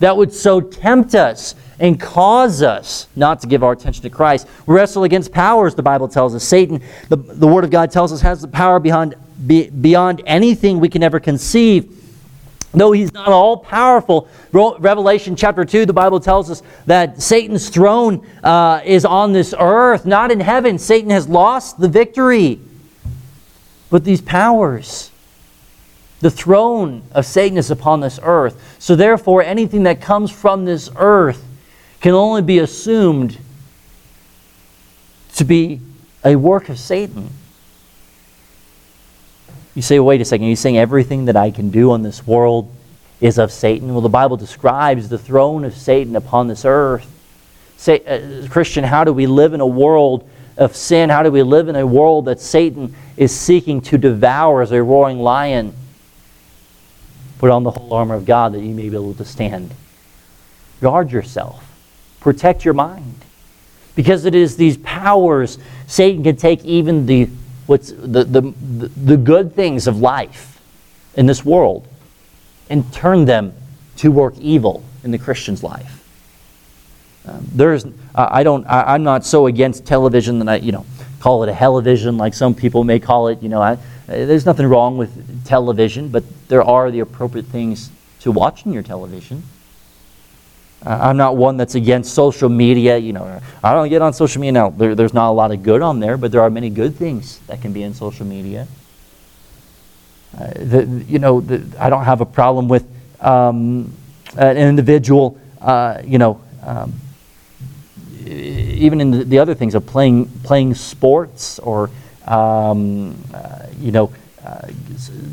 [0.00, 4.46] that would so tempt us and cause us not to give our attention to Christ.
[4.66, 6.44] We wrestle against powers, the Bible tells us.
[6.44, 9.14] Satan, the, the Word of God tells us, has the power beyond,
[9.46, 11.99] be, beyond anything we can ever conceive.
[12.72, 18.24] Though he's not all powerful, Revelation chapter 2, the Bible tells us that Satan's throne
[18.44, 20.78] uh, is on this earth, not in heaven.
[20.78, 22.60] Satan has lost the victory.
[23.90, 25.10] But these powers,
[26.20, 28.76] the throne of Satan is upon this earth.
[28.78, 31.44] So, therefore, anything that comes from this earth
[32.00, 33.36] can only be assumed
[35.34, 35.80] to be
[36.24, 37.30] a work of Satan.
[39.74, 42.26] You say, wait a second, are you saying everything that I can do on this
[42.26, 42.72] world
[43.20, 43.92] is of Satan?
[43.92, 47.08] Well, the Bible describes the throne of Satan upon this earth.
[47.76, 51.08] Say, uh, Christian, how do we live in a world of sin?
[51.08, 54.82] How do we live in a world that Satan is seeking to devour as a
[54.82, 55.74] roaring lion?
[57.38, 59.72] Put on the whole armor of God that you may be able to stand.
[60.82, 61.66] Guard yourself.
[62.20, 63.14] Protect your mind.
[63.94, 67.30] Because it is these powers, Satan can take even the,
[67.70, 68.40] what's, the, the,
[68.96, 70.60] the good things of life
[71.14, 71.86] in this world
[72.68, 73.52] and turn them
[73.94, 76.04] to work evil in the Christian's life.
[77.24, 80.84] Um, there's, I don't, I, am not so against television that I, you know,
[81.20, 83.40] call it a television like some people may call it.
[83.40, 87.90] You know, I, there's nothing wrong with television, but there are the appropriate things
[88.20, 89.44] to watch in your television.
[90.84, 92.96] Uh, I'm not one that's against social media.
[92.96, 94.70] You know, I don't get on social media now.
[94.70, 97.38] There, there's not a lot of good on there, but there are many good things
[97.46, 98.66] that can be in social media.
[100.38, 102.86] Uh, the, you know, the, I don't have a problem with
[103.20, 103.92] um,
[104.36, 106.94] an individual, uh, you know, um,
[108.24, 111.90] even in the, the other things of playing, playing sports or,
[112.26, 114.12] um, uh, you know,
[114.44, 114.68] uh,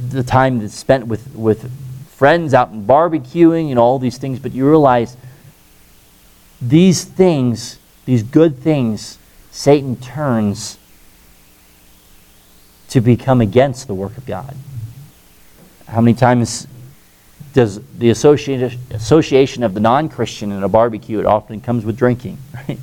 [0.09, 1.71] the time that's spent with, with
[2.09, 5.15] friends out and barbecuing and all these things, but you realize
[6.61, 9.17] these things, these good things,
[9.51, 10.77] Satan turns
[12.89, 14.55] to become against the work of God.
[15.87, 16.67] How many times
[17.53, 21.19] does the association of the non Christian in a barbecue?
[21.19, 22.79] It often comes with drinking, right?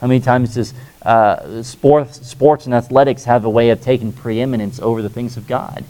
[0.00, 4.78] How many times does uh, sports, sports and athletics have a way of taking preeminence
[4.80, 5.84] over the things of God?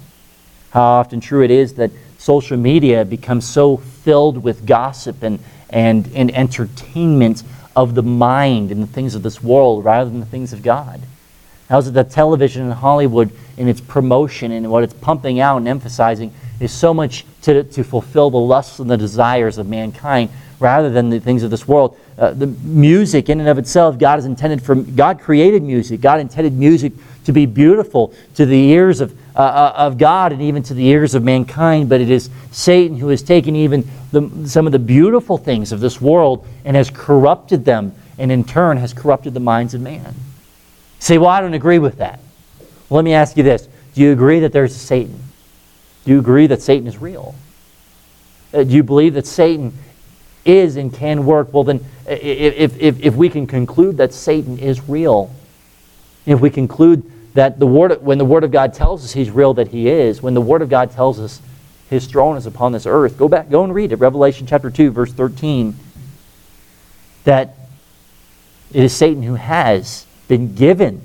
[0.71, 5.39] How often true it is that social media becomes so filled with gossip and,
[5.71, 7.43] and, and entertainment
[7.75, 11.01] of the mind and the things of this world rather than the things of God.
[11.69, 15.59] How is it that television in Hollywood, in its promotion and what it's pumping out
[15.59, 20.31] and emphasizing, is so much to, to fulfill the lusts and the desires of mankind
[20.59, 21.99] rather than the things of this world?
[22.17, 24.75] Uh, the music, in and of itself, God is intended for.
[24.75, 26.01] God created music.
[26.01, 26.93] God intended music
[27.27, 30.87] to be beautiful to the ears of, uh, uh, of God and even to the
[30.87, 31.89] ears of mankind.
[31.89, 35.81] But it is Satan who has taken even the, some of the beautiful things of
[35.81, 40.15] this world and has corrupted them, and in turn has corrupted the minds of man
[40.99, 42.19] say, well, I don't agree with that.
[42.89, 45.19] Well, let me ask you this Do you agree that there's a Satan?
[46.05, 47.35] Do you agree that Satan is real?
[48.53, 49.73] Uh, do you believe that Satan
[50.45, 51.53] is and can work?
[51.53, 55.35] Well, then, if, if, if we can conclude that Satan is real,
[56.27, 59.55] if we conclude that the word, when the Word of God tells us He's real,
[59.55, 61.41] that He is, when the Word of God tells us
[61.91, 64.91] His throne is upon this earth, go back, go and read it, Revelation chapter 2,
[64.91, 65.77] verse 13,
[67.25, 67.55] that
[68.73, 71.03] it is Satan who has been given,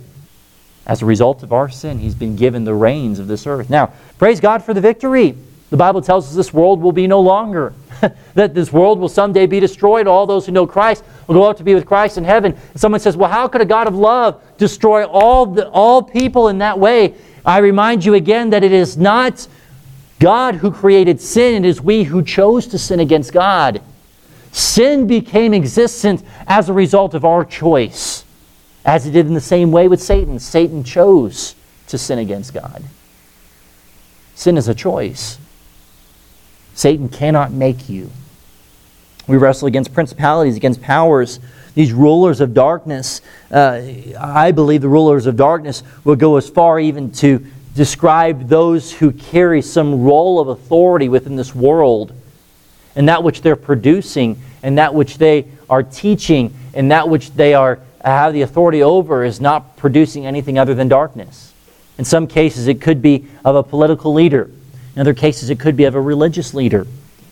[0.87, 3.69] as a result of our sin, he's been given the reins of this earth.
[3.69, 5.35] Now, praise God for the victory.
[5.69, 7.73] The Bible tells us this world will be no longer,
[8.33, 10.07] that this world will someday be destroyed.
[10.07, 12.57] All those who know Christ will go up to be with Christ in heaven.
[12.71, 16.47] And someone says, Well, how could a God of love destroy all, the, all people
[16.47, 17.15] in that way?
[17.43, 19.47] I remind you again that it is not
[20.19, 23.81] God who created sin, it is we who chose to sin against God.
[24.51, 28.23] Sin became existent as a result of our choice.
[28.85, 30.37] As he did in the same way with Satan.
[30.39, 31.55] Satan chose
[31.87, 32.83] to sin against God.
[34.35, 35.39] Sin is a choice.
[36.75, 38.11] Satan cannot make you.
[39.27, 41.39] We wrestle against principalities, against powers,
[41.73, 43.21] these rulers of darkness.
[43.49, 43.81] Uh,
[44.19, 47.45] I believe the rulers of darkness will go as far even to
[47.75, 52.13] describe those who carry some role of authority within this world
[52.95, 57.53] and that which they're producing and that which they are teaching and that which they
[57.53, 61.53] are have the authority over is not producing anything other than darkness.
[61.97, 64.49] In some cases, it could be of a political leader.
[64.95, 66.87] In other cases, it could be of a religious leader.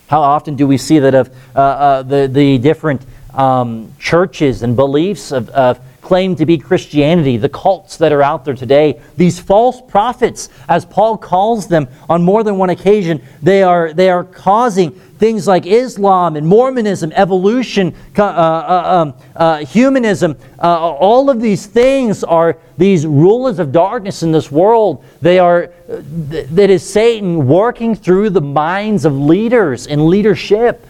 [0.10, 3.02] How often do we see that of uh, uh, the, the different
[3.32, 5.80] um, churches and beliefs of, of
[6.10, 10.84] claim to be Christianity, the cults that are out there today, these false prophets, as
[10.84, 15.68] Paul calls them on more than one occasion, they are, they are causing things like
[15.68, 22.58] Islam and Mormonism, evolution, uh, uh, um, uh, humanism, uh, all of these things are
[22.76, 25.06] these rulers of darkness in this world.
[25.22, 30.88] They are, that is Satan working through the minds of leaders and leadership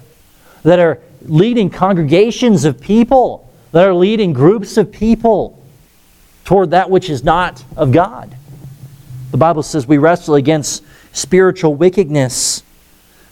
[0.64, 5.62] that are leading congregations of people that are leading groups of people
[6.46, 8.36] toward that which is not of God.
[9.32, 12.64] The Bible says we wrestle against spiritual wickedness.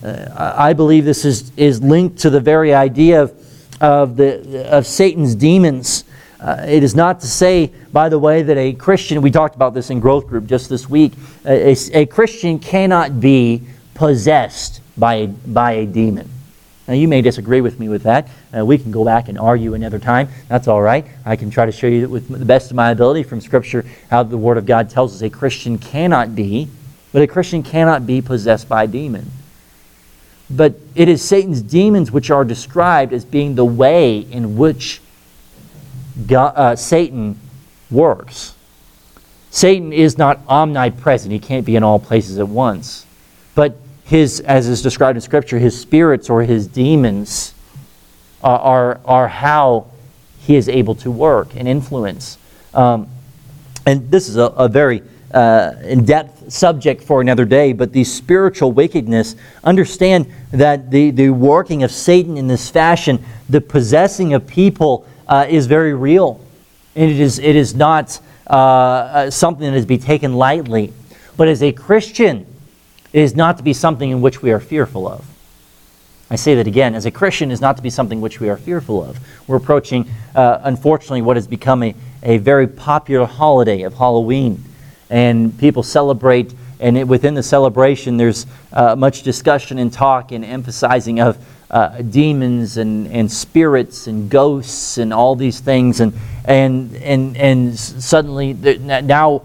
[0.03, 4.85] Uh, I believe this is, is linked to the very idea of, of, the, of
[4.85, 6.03] Satan's demons.
[6.39, 9.73] Uh, it is not to say, by the way, that a Christian, we talked about
[9.73, 11.13] this in growth group just this week,
[11.45, 13.63] a, a, a Christian cannot be
[13.95, 16.29] possessed by by a demon.
[16.87, 18.29] Now, you may disagree with me with that.
[18.57, 20.29] Uh, we can go back and argue another time.
[20.47, 21.05] That's all right.
[21.25, 24.23] I can try to show you with the best of my ability from Scripture how
[24.23, 26.67] the Word of God tells us a Christian cannot be,
[27.11, 29.31] but a Christian cannot be possessed by a demon.
[30.49, 35.01] But it is Satan's demons which are described as being the way in which
[36.25, 37.37] God, uh, Satan
[37.91, 38.55] works.
[39.51, 43.05] Satan is not omnipresent, he can't be in all places at once.
[43.55, 47.53] But his, as is described in Scripture, his spirits or his demons
[48.43, 49.87] are, are, are how
[50.39, 52.37] he is able to work and influence.
[52.73, 53.09] Um,
[53.85, 55.01] and this is a, a very
[55.33, 61.29] uh, in depth subject for another day, but the spiritual wickedness, understand that the, the
[61.29, 66.39] working of Satan in this fashion, the possessing of people, uh, is very real.
[66.95, 68.19] And it is, it is not
[68.49, 70.93] uh, uh something that is to be taken lightly.
[71.35, 72.45] But as a Christian,
[73.11, 75.25] it is not to be something in which we are fearful of.
[76.29, 78.57] I say that again, as a Christian is not to be something which we are
[78.57, 79.17] fearful of.
[79.47, 84.61] We're approaching, uh, unfortunately, what has become a, a very popular holiday of Halloween.
[85.09, 90.43] And people celebrate, and it, within the celebration, there's uh, much discussion and talk and
[90.43, 91.37] emphasizing of
[91.71, 96.01] uh, demons and, and spirits and ghosts and all these things.
[96.01, 96.13] And,
[96.43, 99.43] and, and, and suddenly, now,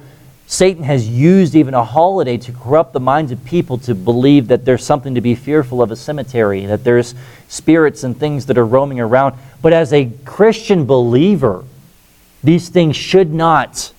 [0.53, 4.67] Satan has used even a holiday to corrupt the minds of people to believe that
[4.67, 7.15] there's something to be fearful of a cemetery, that there's
[7.49, 9.35] spirits and things that are roaming around.
[9.63, 11.65] But as a Christian believer,
[12.45, 13.95] these things should not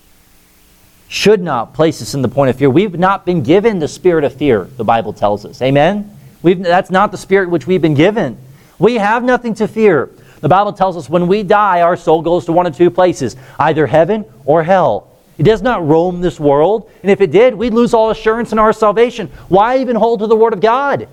[1.07, 2.69] should not place us in the point of fear.
[2.69, 5.59] We've not been given the spirit of fear, the Bible tells us.
[5.59, 6.15] Amen?
[6.43, 8.37] We've, that's not the spirit which we've been given.
[8.77, 10.11] We have nothing to fear.
[10.41, 13.35] The Bible tells us when we die, our soul goes to one of two places
[13.57, 15.09] either heaven or hell.
[15.37, 16.89] It does not roam this world.
[17.01, 19.29] And if it did, we'd lose all assurance in our salvation.
[19.49, 21.07] Why even hold to the Word of God?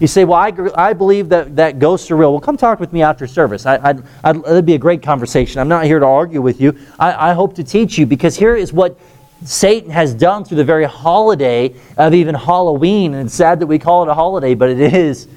[0.00, 2.32] You say, Well, I, I believe that, that ghosts are real.
[2.32, 3.66] Well, come talk with me after service.
[3.66, 5.60] I, I'd, I'd, it'd be a great conversation.
[5.60, 6.78] I'm not here to argue with you.
[6.98, 8.98] I, I hope to teach you because here is what
[9.44, 13.14] Satan has done through the very holiday of even Halloween.
[13.14, 15.28] And it's sad that we call it a holiday, but it is.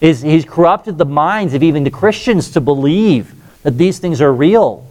[0.00, 4.32] is he's corrupted the minds of even the Christians to believe that these things are
[4.32, 4.86] real.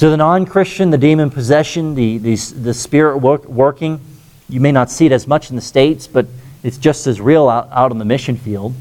[0.00, 4.00] To the non Christian, the demon possession, the, the, the spirit work, working,
[4.48, 6.26] you may not see it as much in the States, but
[6.62, 8.72] it's just as real out, out on the mission field.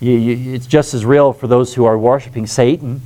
[0.00, 3.02] You, you, it's just as real for those who are worshiping Satan.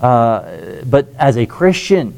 [0.00, 2.14] Uh, but as a Christian,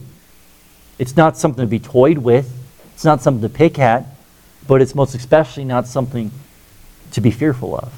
[1.01, 2.49] it's not something to be toyed with,
[2.95, 4.07] it's not something to pick at,
[4.69, 6.31] but it's most especially not something
[7.11, 7.93] to be fearful of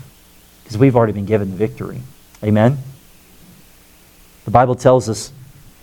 [0.63, 2.01] because we've already been given the victory.
[2.43, 2.79] Amen?
[4.47, 5.31] The Bible tells us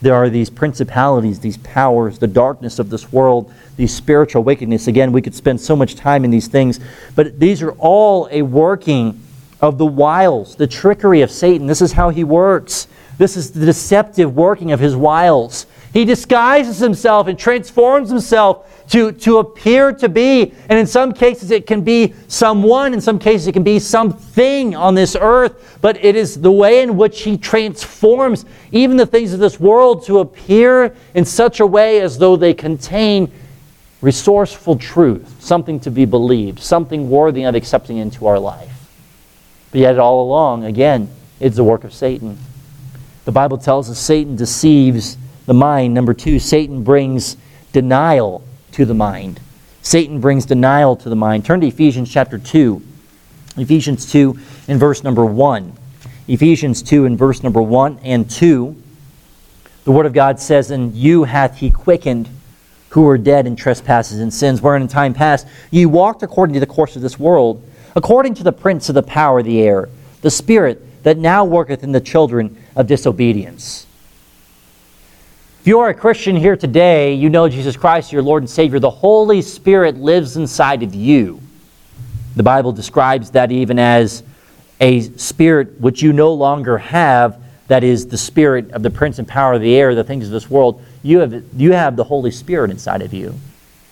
[0.01, 4.87] there are these principalities, these powers, the darkness of this world, these spiritual wickedness.
[4.87, 6.79] Again, we could spend so much time in these things,
[7.15, 9.21] but these are all a working
[9.61, 11.67] of the wiles, the trickery of Satan.
[11.67, 12.87] This is how he works.
[13.17, 15.67] This is the deceptive working of his wiles.
[15.93, 20.53] He disguises himself and transforms himself to, to appear to be.
[20.69, 22.93] And in some cases, it can be someone.
[22.93, 25.79] In some cases, it can be something on this earth.
[25.81, 30.05] But it is the way in which he transforms even the things of this world
[30.05, 33.31] to appear in such a way as though they contain
[34.01, 38.89] resourceful truth, something to be believed, something worthy of accepting into our life.
[39.71, 42.37] But yet, all along, again, it's the work of Satan.
[43.25, 45.93] The Bible tells us Satan deceives the mind.
[45.93, 47.37] Number two, Satan brings
[47.73, 49.39] denial to the mind.
[49.81, 51.45] Satan brings denial to the mind.
[51.45, 52.81] Turn to Ephesians chapter 2.
[53.57, 54.37] Ephesians 2
[54.67, 55.73] in verse number 1.
[56.27, 58.75] Ephesians 2 in verse number 1 and 2.
[59.83, 62.29] The Word of God says, And you hath he quickened
[62.89, 66.59] who were dead in trespasses and sins, wherein in time past ye walked according to
[66.59, 67.63] the course of this world,
[67.95, 69.89] according to the prince of the power of the air,
[70.21, 73.87] the spirit that now worketh in the children of disobedience
[75.61, 78.79] if you are a Christian here today, you know Jesus Christ, your Lord and Savior.
[78.79, 81.39] The Holy Spirit lives inside of you.
[82.35, 84.23] The Bible describes that even as
[84.79, 89.27] a spirit which you no longer have, that is the spirit of the prince and
[89.27, 90.83] power of the air, the things of this world.
[91.03, 93.39] You have, you have the Holy Spirit inside of you.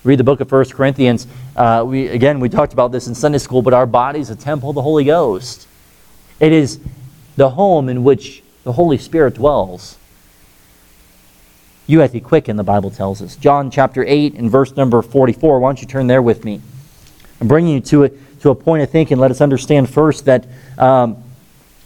[0.04, 1.28] Read the book of 1 Corinthians.
[1.56, 4.36] Uh, we, again, we talked about this in Sunday school, but our body is a
[4.36, 5.68] temple of the Holy Ghost.
[6.40, 6.80] It is
[7.36, 9.99] the home in which the Holy Spirit dwells
[11.90, 13.36] you have to be quick, the Bible tells us.
[13.36, 15.60] John chapter 8 and verse number 44.
[15.60, 16.62] Why don't you turn there with me?
[17.42, 18.10] I'm bringing you to a,
[18.42, 19.18] to a point of thinking.
[19.18, 20.46] Let us understand first that
[20.78, 21.24] um,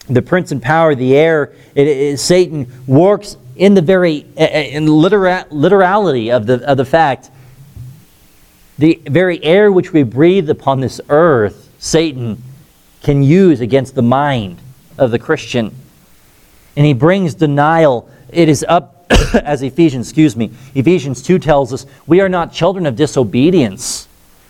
[0.10, 4.88] the prince and power of the air, it, it, Satan, works in the very in
[4.88, 7.32] litera, literality of the, of the fact.
[8.78, 12.44] The very air which we breathe upon this earth, Satan
[13.04, 14.60] can use against the mind
[14.98, 15.74] of the Christian.
[16.76, 18.10] And he brings denial.
[18.30, 18.93] It is up
[19.44, 24.08] as Ephesians, excuse me, Ephesians 2 tells us, we are not children of disobedience.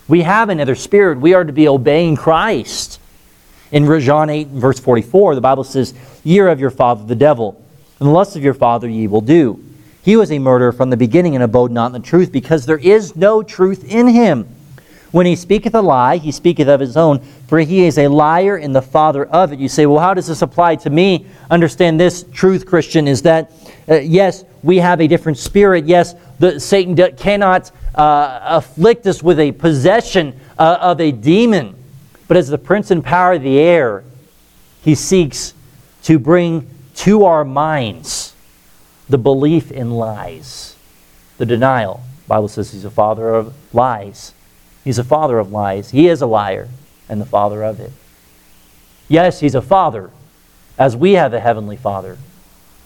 [0.07, 1.19] We have another spirit.
[1.19, 2.99] We are to be obeying Christ.
[3.71, 5.93] In John 8, verse 44, the Bible says,
[6.23, 7.63] Ye are of your father the devil,
[7.99, 9.63] and the lust of your father ye will do.
[10.03, 12.77] He was a murderer from the beginning and abode not in the truth, because there
[12.77, 14.47] is no truth in him.
[15.13, 18.57] When he speaketh a lie, he speaketh of his own, for he is a liar
[18.57, 19.59] and the father of it.
[19.59, 21.27] You say, well, how does this apply to me?
[21.51, 23.51] Understand this truth, Christian, is that
[23.87, 25.85] uh, yes, we have a different spirit.
[25.85, 31.75] Yes, the, Satan do, cannot uh, afflict us with a possession uh, of a demon.
[32.27, 34.03] But as the prince and power of the air,
[34.81, 35.53] he seeks
[36.05, 38.33] to bring to our minds
[39.07, 40.75] the belief in lies,
[41.37, 42.01] the denial.
[42.23, 44.32] The Bible says he's a father of lies.
[44.83, 45.91] He's a father of lies.
[45.91, 46.69] He is a liar.
[47.09, 47.91] and the father of it.
[49.09, 50.09] Yes, he's a father,
[50.77, 52.17] as we have a heavenly father,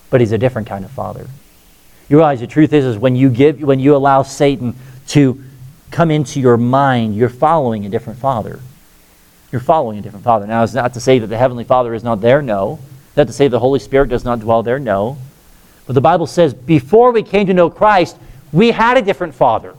[0.09, 1.27] but he's a different kind of father.
[2.09, 4.75] You realize the truth is, is when you give, when you allow Satan
[5.09, 5.41] to
[5.91, 8.59] come into your mind, you're following a different father.
[9.51, 10.47] You're following a different father.
[10.47, 12.79] Now, it's not to say that the heavenly father is not there, no.
[13.15, 15.17] Not to say the Holy Spirit does not dwell there, no.
[15.85, 18.17] But the Bible says before we came to know Christ,
[18.51, 19.75] we had a different father.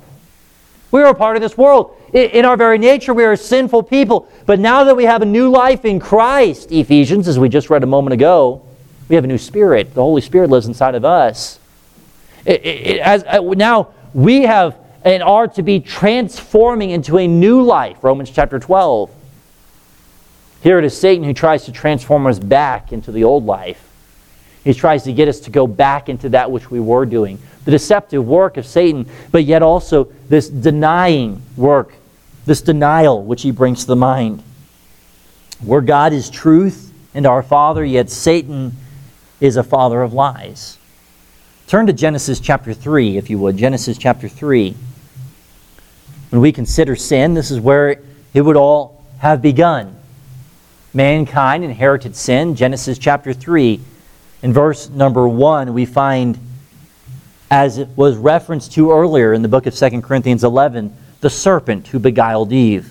[0.91, 1.95] We are a part of this world.
[2.13, 4.29] In our very nature, we are sinful people.
[4.47, 7.83] But now that we have a new life in Christ, Ephesians, as we just read
[7.83, 8.63] a moment ago,
[9.09, 9.95] we have a new spirit.
[9.95, 11.59] The Holy Spirit lives inside of us.
[12.47, 17.63] It, it, as, uh, now we have and are to be transforming into a new
[17.63, 19.11] life, Romans chapter 12.
[20.63, 23.85] Here it is Satan who tries to transform us back into the old life.
[24.65, 27.39] He tries to get us to go back into that which we were doing.
[27.65, 31.95] The deceptive work of Satan, but yet also this denying work,
[32.47, 34.43] this denial which he brings to the mind.
[35.61, 38.73] Where God is truth and our Father, yet Satan
[39.41, 40.79] is a father of lies.
[41.67, 43.57] Turn to Genesis chapter 3, if you would.
[43.57, 44.75] Genesis chapter 3.
[46.31, 48.01] When we consider sin, this is where
[48.35, 49.97] it would all have begun.
[50.95, 52.55] Mankind inherited sin.
[52.55, 53.81] Genesis chapter 3
[54.43, 56.39] in verse number 1, we find,
[57.51, 61.89] as it was referenced to earlier in the book of 2 Corinthians 11, the serpent
[61.89, 62.91] who beguiled Eve.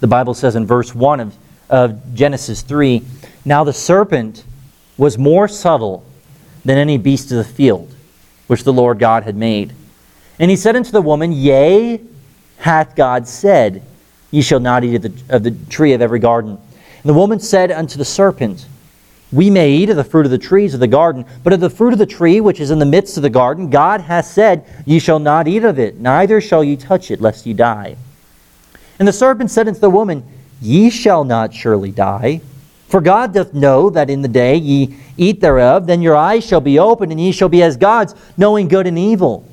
[0.00, 1.36] The Bible says in verse 1 of,
[1.68, 3.02] of Genesis 3
[3.44, 4.44] Now the serpent
[4.96, 6.04] was more subtle
[6.64, 7.94] than any beast of the field
[8.46, 9.72] which the Lord God had made.
[10.38, 12.00] And he said unto the woman, Yea,
[12.58, 13.82] hath God said,
[14.30, 16.50] Ye shall not eat of the, of the tree of every garden.
[16.50, 18.66] And the woman said unto the serpent,
[19.32, 21.70] we may eat of the fruit of the trees of the garden, but of the
[21.70, 24.64] fruit of the tree which is in the midst of the garden, God hath said,
[24.84, 27.96] Ye shall not eat of it, neither shall ye touch it, lest ye die.
[28.98, 30.22] And the serpent said unto the woman,
[30.60, 32.42] Ye shall not surely die.
[32.88, 36.60] For God doth know that in the day ye eat thereof, then your eyes shall
[36.60, 39.48] be opened, and ye shall be as gods, knowing good and evil.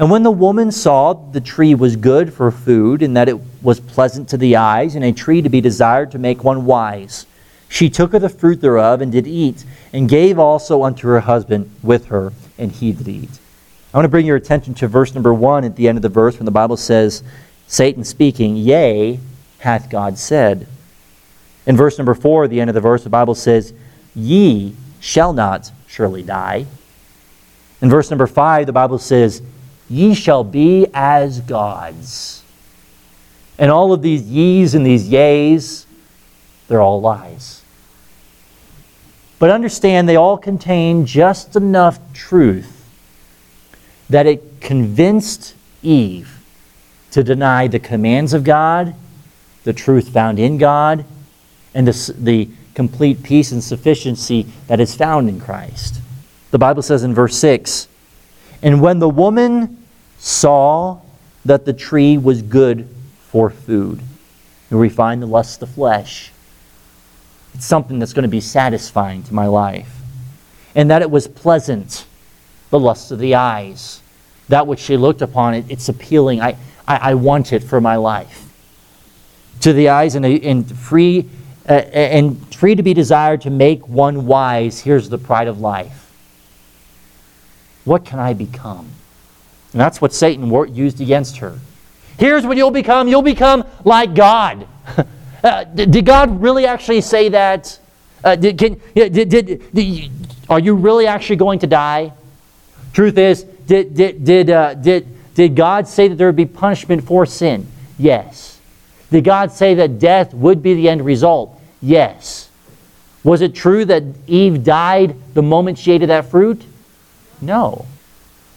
[0.00, 3.78] And when the woman saw the tree was good for food, and that it was
[3.78, 7.26] pleasant to the eyes, and a tree to be desired to make one wise,
[7.72, 9.64] she took of the fruit thereof and did eat,
[9.94, 13.38] and gave also unto her husband with her, and he did eat.
[13.94, 16.10] I want to bring your attention to verse number one at the end of the
[16.10, 17.22] verse when the Bible says,
[17.68, 19.18] Satan speaking, Yea,
[19.60, 20.66] hath God said.
[21.64, 23.72] In verse number four, at the end of the verse, the Bible says,
[24.14, 26.66] Ye shall not surely die.
[27.80, 29.40] In verse number five, the Bible says,
[29.88, 32.44] Ye shall be as gods.
[33.58, 35.86] And all of these ye's and these yeas,
[36.68, 37.61] they're all lies.
[39.42, 42.88] But understand they all contain just enough truth
[44.08, 46.38] that it convinced Eve
[47.10, 48.94] to deny the commands of God,
[49.64, 51.04] the truth found in God,
[51.74, 56.00] and the, the complete peace and sufficiency that is found in Christ.
[56.52, 57.88] The Bible says in verse 6
[58.62, 59.84] And when the woman
[60.18, 61.00] saw
[61.44, 62.88] that the tree was good
[63.22, 64.02] for food,
[64.70, 66.31] and we find the lust of the flesh,
[67.58, 69.94] something that's going to be satisfying to my life.
[70.74, 72.06] And that it was pleasant,
[72.70, 74.00] the lust of the eyes.
[74.48, 76.40] That which she looked upon, it, it's appealing.
[76.40, 78.48] I, I, I, want it for my life.
[79.60, 81.28] To the eyes and, and free
[81.68, 86.10] uh, and free to be desired to make one wise, here's the pride of life.
[87.84, 88.88] What can I become?
[89.72, 91.58] And that's what Satan used against her.
[92.18, 93.08] Here's what you'll become.
[93.08, 94.66] You'll become like God.
[95.42, 97.78] Uh, did God really actually say that?
[98.22, 100.10] Uh, did, can, did, did, did,
[100.48, 102.12] are you really actually going to die?
[102.92, 107.04] Truth is, did, did, did, uh, did, did God say that there would be punishment
[107.04, 107.66] for sin?
[107.98, 108.60] Yes.
[109.10, 111.60] Did God say that death would be the end result?
[111.80, 112.48] Yes.
[113.24, 116.64] Was it true that Eve died the moment she ate of that fruit?
[117.40, 117.86] No.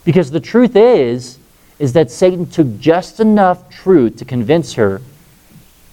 [0.04, 1.38] Because the truth is,
[1.78, 5.02] is that Satan took just enough truth to convince her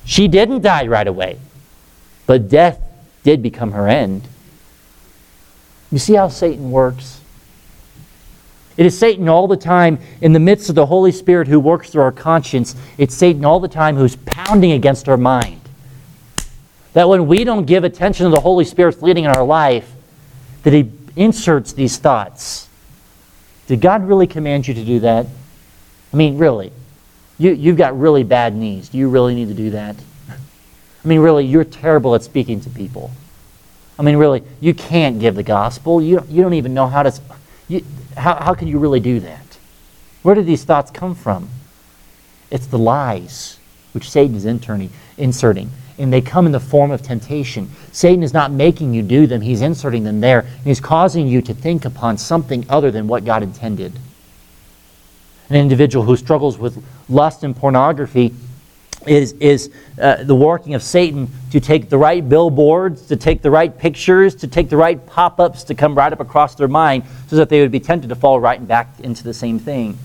[0.06, 1.38] she didn't die right away,
[2.26, 2.80] but death
[3.24, 4.28] did become her end.
[5.91, 7.22] You see how Satan works?
[8.76, 11.91] It is Satan all the time in the midst of the Holy Spirit who works
[11.91, 12.76] through our conscience.
[12.97, 15.62] It's Satan all the time who's pounding against our mind.
[16.93, 19.91] That when we don't give attention to the Holy Spirit's leading in our life,
[20.64, 22.68] that he inserts these thoughts.
[23.68, 25.28] Did God really command you to do that?
[26.12, 26.72] I mean, really.
[27.38, 28.90] You, you've got really bad knees.
[28.90, 29.96] Do you really need to do that?
[30.30, 33.12] I mean, really, you're terrible at speaking to people.
[34.00, 36.02] I mean, really, you can't give the gospel.
[36.02, 37.22] You you don't even know how to.
[37.68, 37.84] You,
[38.16, 39.58] how, how can you really do that?
[40.22, 41.50] Where do these thoughts come from?
[42.50, 43.60] It's the lies.
[43.94, 45.70] which Satan is interning, inserting.
[45.98, 47.70] And they come in the form of temptation.
[47.92, 50.40] Satan is not making you do them, he's inserting them there.
[50.40, 53.94] And he's causing you to think upon something other than what God intended.
[55.50, 58.34] An individual who struggles with lust and pornography
[59.06, 59.70] is, is
[60.02, 64.36] uh, the working of Satan to take the right billboards, to take the right pictures,
[64.36, 67.50] to take the right pop ups to come right up across their mind so that
[67.50, 69.98] they would be tempted to fall right back into the same thing.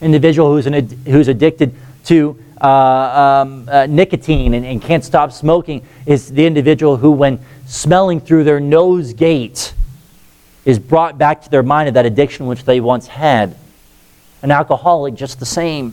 [0.00, 0.74] Individual who's, an,
[1.06, 1.74] who's addicted
[2.04, 7.38] to uh, um, uh, nicotine and, and can't stop smoking is the individual who, when
[7.66, 9.74] smelling through their nose gate,
[10.64, 13.56] is brought back to their mind of that addiction which they once had.
[14.44, 15.92] An alcoholic, just the same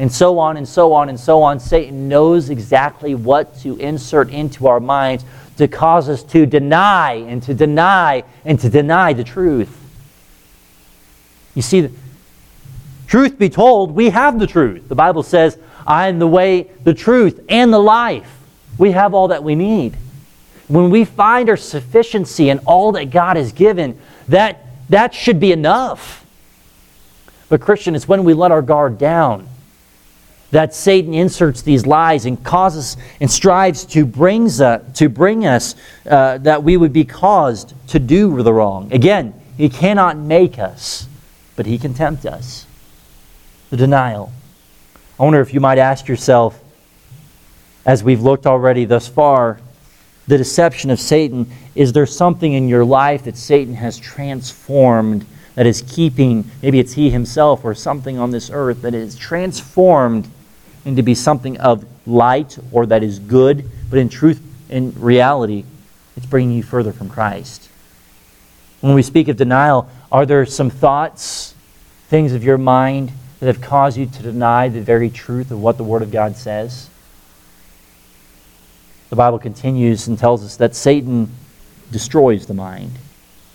[0.00, 1.60] and so on and so on and so on.
[1.60, 5.26] Satan knows exactly what to insert into our minds
[5.58, 9.76] to cause us to deny and to deny and to deny the truth.
[11.54, 11.90] You see,
[13.06, 14.88] truth be told, we have the truth.
[14.88, 18.38] The Bible says, I am the way, the truth, and the life.
[18.78, 19.98] We have all that we need.
[20.68, 25.52] When we find our sufficiency in all that God has given, that, that should be
[25.52, 26.19] enough.
[27.50, 29.46] But, Christian, it's when we let our guard down
[30.52, 35.74] that Satan inserts these lies and causes and strives to, brings, uh, to bring us
[36.08, 38.92] uh, that we would be caused to do the wrong.
[38.92, 41.06] Again, he cannot make us,
[41.56, 42.66] but he can tempt us.
[43.70, 44.32] The denial.
[45.18, 46.58] I wonder if you might ask yourself,
[47.84, 49.60] as we've looked already thus far,
[50.26, 55.66] the deception of Satan, is there something in your life that Satan has transformed that
[55.66, 60.28] is keeping, maybe it's he himself or something on this earth that is transformed
[60.84, 65.64] into be something of light or that is good, but in truth, in reality,
[66.16, 67.68] it's bringing you further from Christ.
[68.80, 71.54] When we speak of denial, are there some thoughts,
[72.08, 75.76] things of your mind that have caused you to deny the very truth of what
[75.76, 76.88] the Word of God says?
[79.10, 81.30] The Bible continues and tells us that Satan
[81.90, 82.92] destroys the mind.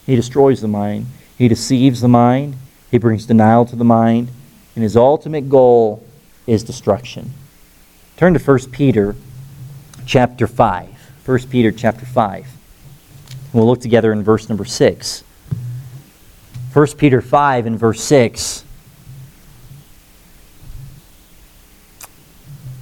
[0.06, 1.08] He destroys the mind.
[1.38, 2.56] He deceives the mind.
[2.92, 4.30] He brings denial to the mind.
[4.76, 6.06] And his ultimate goal
[6.48, 7.34] is destruction.
[8.18, 9.16] Turn to 1 Peter
[10.06, 10.90] chapter 5.
[11.26, 12.48] 1 Peter chapter 5.
[13.54, 15.24] We'll look together in verse number 6.
[16.74, 18.64] 1 Peter 5 and verse 6.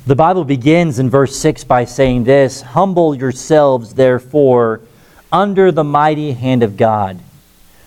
[0.06, 4.82] The Bible begins in verse 6 by saying this Humble yourselves, therefore,
[5.32, 7.20] under the mighty hand of God,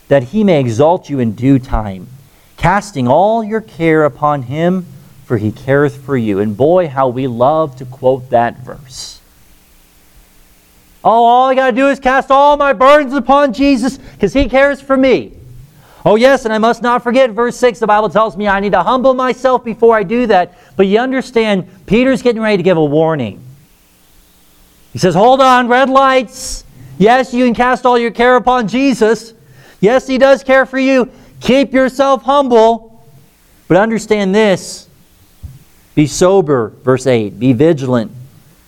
[0.08, 2.08] that he may exalt you in due time,
[2.56, 4.86] casting all your care upon him
[5.26, 6.38] for he careth for you.
[6.38, 9.20] And boy, how we love to quote that verse.
[11.02, 14.48] Oh, all I got to do is cast all my burdens upon Jesus because he
[14.48, 15.32] cares for me.
[16.04, 18.70] Oh, yes, and I must not forget, verse 6, the Bible tells me I need
[18.72, 20.56] to humble myself before I do that.
[20.76, 23.42] But you understand, Peter's getting ready to give a warning.
[24.92, 26.64] He says, Hold on, red lights.
[26.98, 29.34] Yes, you can cast all your care upon Jesus.
[29.80, 31.10] Yes, he does care for you.
[31.40, 33.04] Keep yourself humble.
[33.68, 34.88] But understand this
[35.94, 37.38] be sober, verse 8.
[37.38, 38.12] Be vigilant,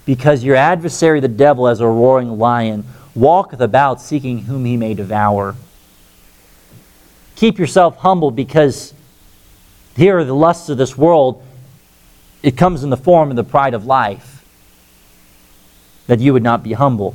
[0.06, 2.84] because your adversary, the devil, as a roaring lion,
[3.14, 5.54] walketh about seeking whom he may devour.
[7.36, 8.94] Keep yourself humble, because
[9.94, 11.44] here are the lusts of this world.
[12.42, 14.44] It comes in the form of the pride of life,
[16.06, 17.14] that you would not be humble.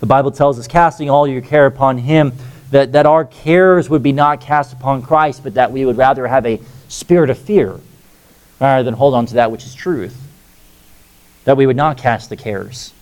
[0.00, 2.32] The Bible tells us, casting all your care upon him,
[2.72, 6.26] that, that our cares would be not cast upon Christ, but that we would rather
[6.26, 6.58] have a
[6.88, 7.78] spirit of fear
[8.58, 10.18] rather than hold on to that which is truth.
[11.44, 12.94] That we would not cast the cares.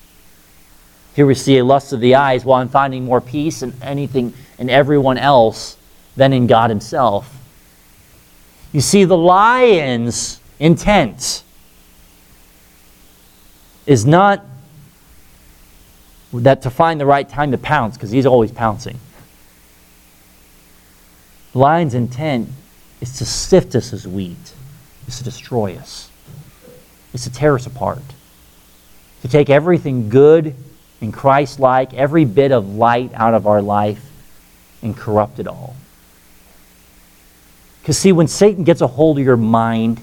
[1.15, 4.35] Here we see a lust of the eyes while I'm finding more peace in anything
[4.59, 5.77] and everyone else
[6.17, 7.37] than in God Himself.
[8.73, 11.45] You see, the lion's intent
[13.87, 14.45] is not
[16.33, 18.99] that to find the right time to pounce, because he's always pouncing.
[21.55, 22.49] Lion's intent
[23.01, 24.55] is to sift us as wheat
[25.09, 26.11] is to destroy us,
[27.13, 28.03] it's to tear us apart,
[29.23, 30.55] to take everything good
[31.01, 34.05] and Christ like, every bit of light out of our life,
[34.83, 35.75] and corrupt it all.
[37.81, 40.01] Because, see, when Satan gets a hold of your mind,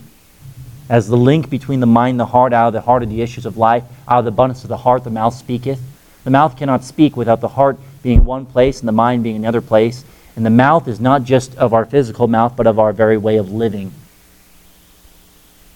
[0.89, 3.21] as the link between the mind and the heart, out of the heart of the
[3.21, 5.79] issues of life, out of the abundance of the heart, the mouth speaketh.
[6.23, 9.61] The mouth cannot speak without the heart being one place and the mind being another
[9.61, 10.03] place.
[10.37, 13.35] And the mouth is not just of our physical mouth, but of our very way
[13.35, 13.91] of living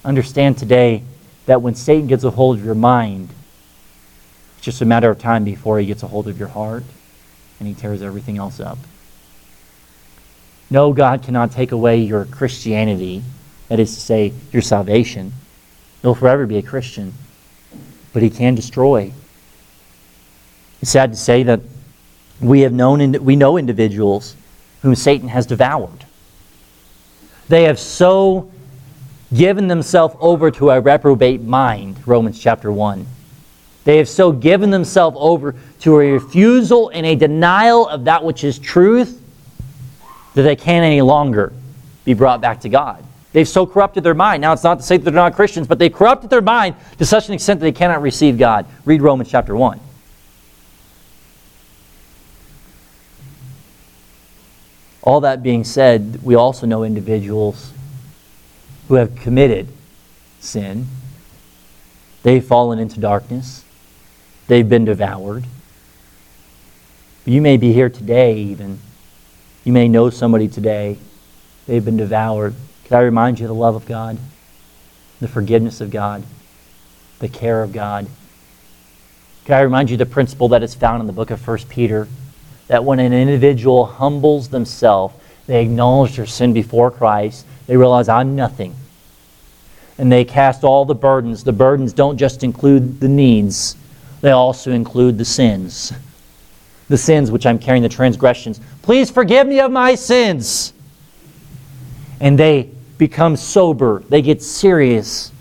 [0.04, 1.04] understand today
[1.46, 3.30] that when Satan gets a hold of your mind,
[4.56, 6.84] it's just a matter of time before he gets a hold of your heart
[7.60, 8.78] and he tears everything else up.
[10.70, 13.24] No, God cannot take away your Christianity,
[13.68, 15.34] that is to say, your salvation.
[16.02, 17.14] You'll forever be a Christian.
[18.14, 19.14] But he can destroy.
[20.82, 21.60] It's sad to say that
[22.40, 24.36] we have known we know individuals
[24.82, 26.06] whom Satan has devoured.
[27.48, 28.52] They have so
[29.34, 33.06] given themselves over to a reprobate mind, Romans chapter 1.
[33.84, 38.44] They have so given themselves over to a refusal and a denial of that which
[38.44, 39.22] is truth
[40.34, 41.52] that they can't any longer
[42.06, 43.04] be brought back to God.
[43.34, 44.42] They've so corrupted their mind.
[44.42, 47.06] Now, it's not to say that they're not Christians, but they've corrupted their mind to
[47.06, 48.66] such an extent that they cannot receive God.
[48.86, 49.80] Read Romans chapter 1.
[55.04, 57.72] All that being said, we also know individuals
[58.88, 59.68] who have committed
[60.40, 60.88] sin.
[62.24, 63.66] They've fallen into darkness.
[64.48, 65.46] They've been devoured.
[67.26, 68.80] You may be here today, even.
[69.64, 70.98] You may know somebody today.
[71.68, 72.56] They've been devoured.
[72.84, 74.18] Could I remind you of the love of God,
[75.20, 76.24] the forgiveness of God,
[77.20, 78.08] the care of God?
[79.46, 82.08] Could I remind you the principle that is found in the book of 1 Peter?
[82.72, 85.14] That when an individual humbles themselves,
[85.46, 88.74] they acknowledge their sin before Christ, they realize, I'm nothing.
[89.98, 91.44] And they cast all the burdens.
[91.44, 93.76] The burdens don't just include the needs,
[94.22, 95.92] they also include the sins.
[96.88, 98.62] The sins which I'm carrying, the transgressions.
[98.84, 100.72] Please forgive me of my sins.
[102.22, 104.02] And they become sober.
[104.08, 105.34] They get serious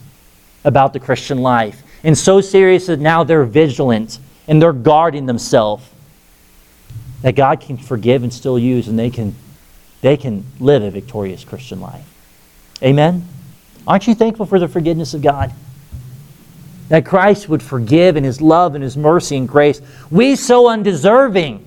[0.64, 1.80] about the Christian life.
[2.02, 4.18] And so serious that now they're vigilant
[4.48, 5.84] and they're guarding themselves
[7.22, 9.34] that God can forgive and still use, and they can,
[10.00, 12.06] they can live a victorious Christian life.
[12.82, 13.26] Amen?
[13.86, 15.52] Aren't you thankful for the forgiveness of God?
[16.88, 19.80] That Christ would forgive in His love and His mercy and grace.
[20.10, 21.64] We so undeserving.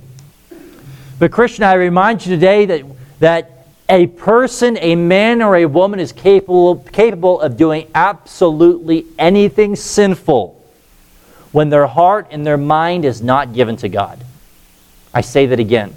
[1.19, 2.83] But, Christian, I remind you today that,
[3.19, 9.75] that a person, a man or a woman, is capable, capable of doing absolutely anything
[9.75, 10.59] sinful
[11.51, 14.23] when their heart and their mind is not given to God.
[15.13, 15.95] I say that again.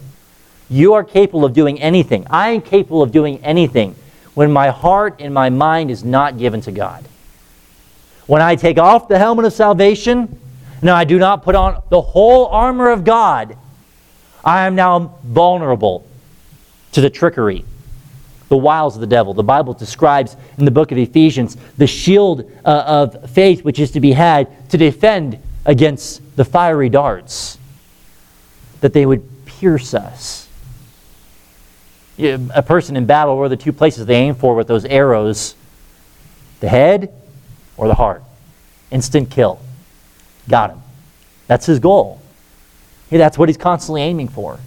[0.68, 2.26] You are capable of doing anything.
[2.28, 3.94] I am capable of doing anything
[4.34, 7.04] when my heart and my mind is not given to God.
[8.26, 10.40] When I take off the helmet of salvation,
[10.82, 13.56] now I do not put on the whole armor of God,
[14.44, 16.06] I am now vulnerable
[16.92, 17.64] to the trickery,
[18.48, 19.32] the wiles of the devil.
[19.32, 23.92] The Bible describes in the book of Ephesians the shield uh, of faith which is
[23.92, 27.58] to be had to defend against the fiery darts
[28.80, 30.48] that they would pierce us.
[32.18, 35.54] A person in battle, where the two places they aim for with those arrows?
[36.60, 37.12] The head
[37.76, 38.22] or the heart?
[38.90, 39.60] Instant kill.
[40.48, 40.82] Got him.
[41.46, 42.20] That's his goal.
[43.10, 44.58] that's what he's constantly aiming for.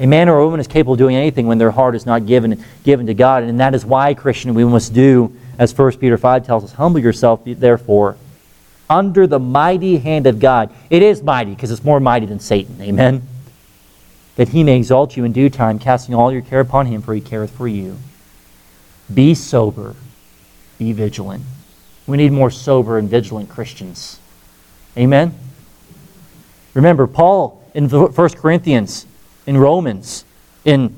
[0.00, 2.26] A man or a woman is capable of doing anything when their heart is not
[2.26, 3.42] given, given to God.
[3.42, 7.00] And that is why, Christian, we must do, as 1 Peter 5 tells us, humble
[7.00, 8.16] yourself, therefore,
[8.88, 10.72] under the mighty hand of God.
[10.90, 12.80] It is mighty because it's more mighty than Satan.
[12.80, 13.22] Amen.
[14.36, 17.14] That he may exalt you in due time, casting all your care upon him, for
[17.14, 17.98] he careth for you.
[19.12, 19.96] Be sober,
[20.78, 21.44] be vigilant.
[22.06, 24.20] We need more sober and vigilant Christians.
[24.96, 25.34] Amen.
[26.74, 29.06] Remember, Paul in 1 Corinthians,
[29.46, 30.24] in Romans,
[30.64, 30.94] in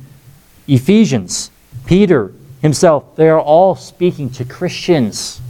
[0.66, 1.50] Ephesians,
[1.86, 2.32] Peter
[2.62, 5.40] himself, they are all speaking to Christians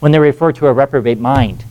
[0.00, 1.64] when they refer to a reprobate mind,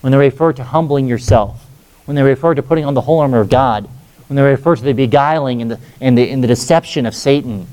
[0.00, 1.66] when they refer to humbling yourself,
[2.06, 3.88] when they refer to putting on the whole armor of God,
[4.28, 7.66] when they refer to the beguiling and the, and the, and the deception of Satan.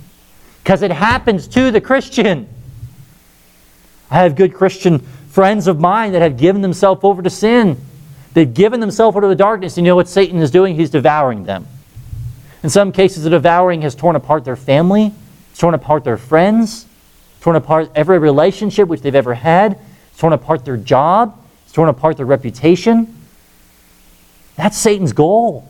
[0.63, 2.47] Because it happens to the Christian.
[4.11, 4.99] I have good Christian
[5.29, 7.77] friends of mine that have given themselves over to sin.
[8.33, 9.77] They've given themselves over to the darkness.
[9.77, 10.75] You know what Satan is doing?
[10.75, 11.67] He's devouring them.
[12.61, 15.13] In some cases, the devouring has torn apart their family,
[15.57, 16.85] torn apart their friends,
[17.41, 19.79] torn apart every relationship which they've ever had,
[20.19, 23.15] torn apart their job, it's torn apart their reputation.
[24.55, 25.67] That's Satan's goal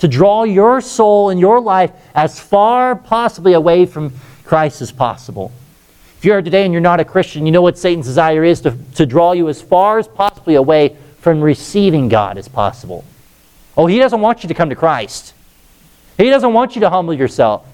[0.00, 4.12] to draw your soul and your life as far possibly away from
[4.44, 5.52] Christ as possible.
[6.18, 8.60] If you're here today and you're not a Christian, you know what Satan's desire is
[8.62, 13.04] to, to draw you as far as possibly away from receiving God as possible.
[13.76, 15.32] Oh, he doesn't want you to come to Christ.
[16.18, 17.66] He doesn't want you to humble yourself.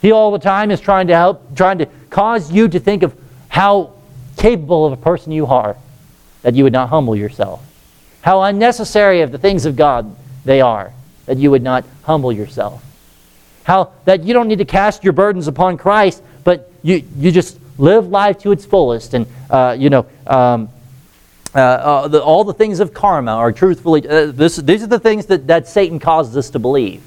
[0.00, 3.16] He all the time is trying to help, trying to cause you to think of
[3.48, 3.93] how
[4.36, 5.76] capable of a person you are,
[6.42, 7.64] that you would not humble yourself.
[8.22, 10.14] How unnecessary of the things of God
[10.44, 10.92] they are,
[11.26, 12.84] that you would not humble yourself.
[13.64, 17.58] How that you don't need to cast your burdens upon Christ, but you, you just
[17.78, 19.14] live life to its fullest.
[19.14, 20.68] And, uh, you know, um,
[21.54, 24.98] uh, uh, the, all the things of karma are truthfully, uh, this, these are the
[24.98, 27.02] things that, that Satan causes us to believe.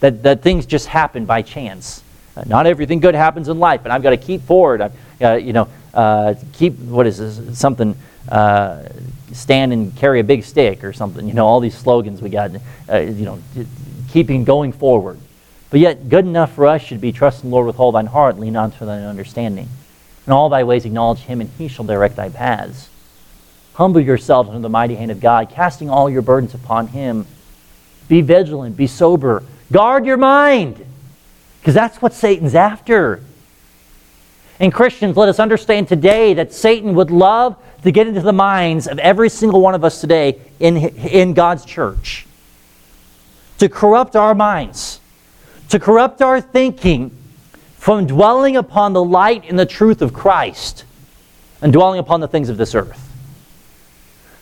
[0.00, 2.02] That, that things just happen by chance.
[2.36, 4.80] Uh, not everything good happens in life, and I've got to keep forward.
[4.80, 7.96] I've, uh, you know, uh, keep, what is this, something,
[8.28, 8.88] uh,
[9.32, 11.26] stand and carry a big stick or something.
[11.28, 12.50] You know, all these slogans we got,
[12.88, 13.38] uh, you know,
[14.08, 15.18] keeping going forward.
[15.70, 18.06] But yet, good enough for us should be trust in the Lord with all thine
[18.06, 19.68] heart, lean on to thine understanding.
[20.26, 22.88] In all thy ways acknowledge him, and he shall direct thy paths.
[23.74, 27.26] Humble yourselves under the mighty hand of God, casting all your burdens upon him.
[28.08, 30.84] Be vigilant, be sober, guard your mind,
[31.64, 33.22] because that's what Satan's after.
[34.60, 38.86] And Christians, let us understand today that Satan would love to get into the minds
[38.86, 42.26] of every single one of us today in, in God's church,
[43.56, 45.00] to corrupt our minds,
[45.70, 47.10] to corrupt our thinking
[47.78, 50.84] from dwelling upon the light and the truth of Christ
[51.62, 53.03] and dwelling upon the things of this earth.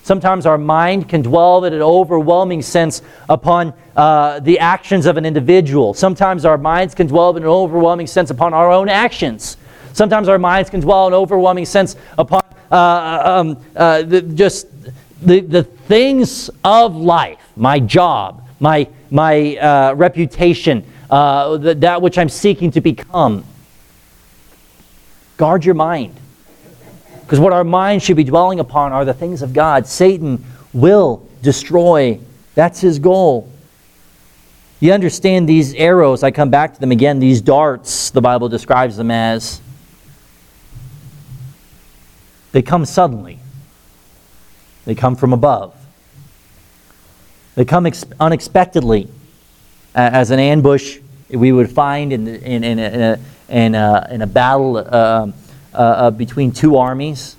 [0.03, 5.25] Sometimes our mind can dwell in an overwhelming sense upon uh, the actions of an
[5.25, 5.95] individual.
[5.95, 9.57] Sometimes our minds can dwell in an overwhelming sense upon our own actions.
[9.93, 14.67] Sometimes our minds can dwell in an overwhelming sense upon uh, um, uh, the, just
[15.21, 22.19] the, the things of life my job, my, my uh, reputation, uh, that, that which
[22.19, 23.45] I'm seeking to become.
[25.37, 26.15] Guard your mind.
[27.33, 29.87] Because what our mind should be dwelling upon are the things of God.
[29.87, 32.20] Satan will destroy.
[32.55, 33.51] That's his goal.
[34.80, 38.99] You understand these arrows, I come back to them again, these darts, the Bible describes
[38.99, 39.62] them as.
[42.53, 43.39] They come suddenly,
[44.85, 45.74] they come from above,
[47.55, 49.09] they come ex- unexpectedly
[49.95, 50.99] as an ambush
[51.30, 53.18] we would find in, in, in, a,
[53.49, 54.76] in, a, in a battle.
[54.76, 55.28] Uh,
[55.75, 57.37] uh, uh, between two armies.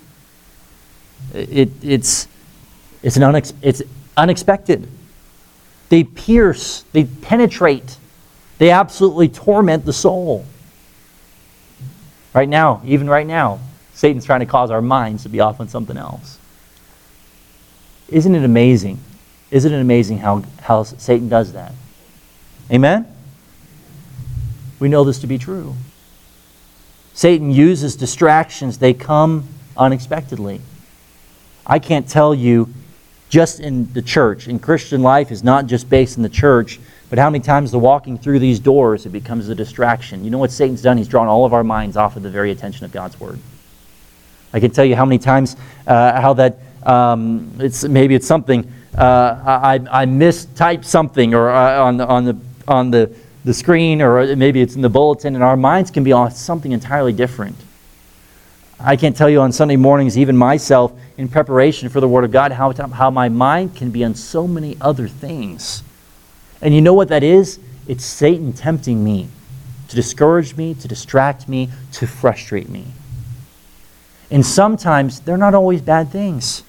[1.32, 2.28] It, it's,
[3.02, 3.82] it's, an unex- it's
[4.16, 4.88] unexpected.
[5.88, 7.98] They pierce, they penetrate,
[8.58, 10.44] they absolutely torment the soul.
[12.32, 13.60] Right now, even right now,
[13.94, 16.38] Satan's trying to cause our minds to be off on something else.
[18.08, 18.98] Isn't it amazing?
[19.50, 21.72] Isn't it amazing how, how Satan does that?
[22.70, 23.06] Amen?
[24.80, 25.74] We know this to be true.
[27.14, 29.46] Satan uses distractions, they come
[29.76, 30.60] unexpectedly.
[31.64, 32.74] I can't tell you
[33.28, 36.78] just in the church, in Christian life is not just based in the church,
[37.10, 40.24] but how many times the walking through these doors it becomes a distraction.
[40.24, 40.96] You know what Satan's done?
[40.98, 43.38] He's drawn all of our minds off of the very attention of God's word.
[44.52, 45.56] I can tell you how many times
[45.86, 51.82] uh, how that um, it's maybe it's something uh, I, I mistyped something or uh,
[51.82, 52.36] on the on the
[52.68, 56.12] on the the screen or maybe it's in the bulletin, and our minds can be
[56.12, 57.56] on something entirely different.
[58.80, 62.32] I can't tell you on Sunday mornings, even myself, in preparation for the Word of
[62.32, 65.82] God, how, how my mind can be on so many other things.
[66.60, 67.60] And you know what that is?
[67.86, 69.28] It's Satan tempting me
[69.88, 72.86] to discourage me, to distract me, to frustrate me.
[74.30, 76.62] And sometimes they're not always bad things.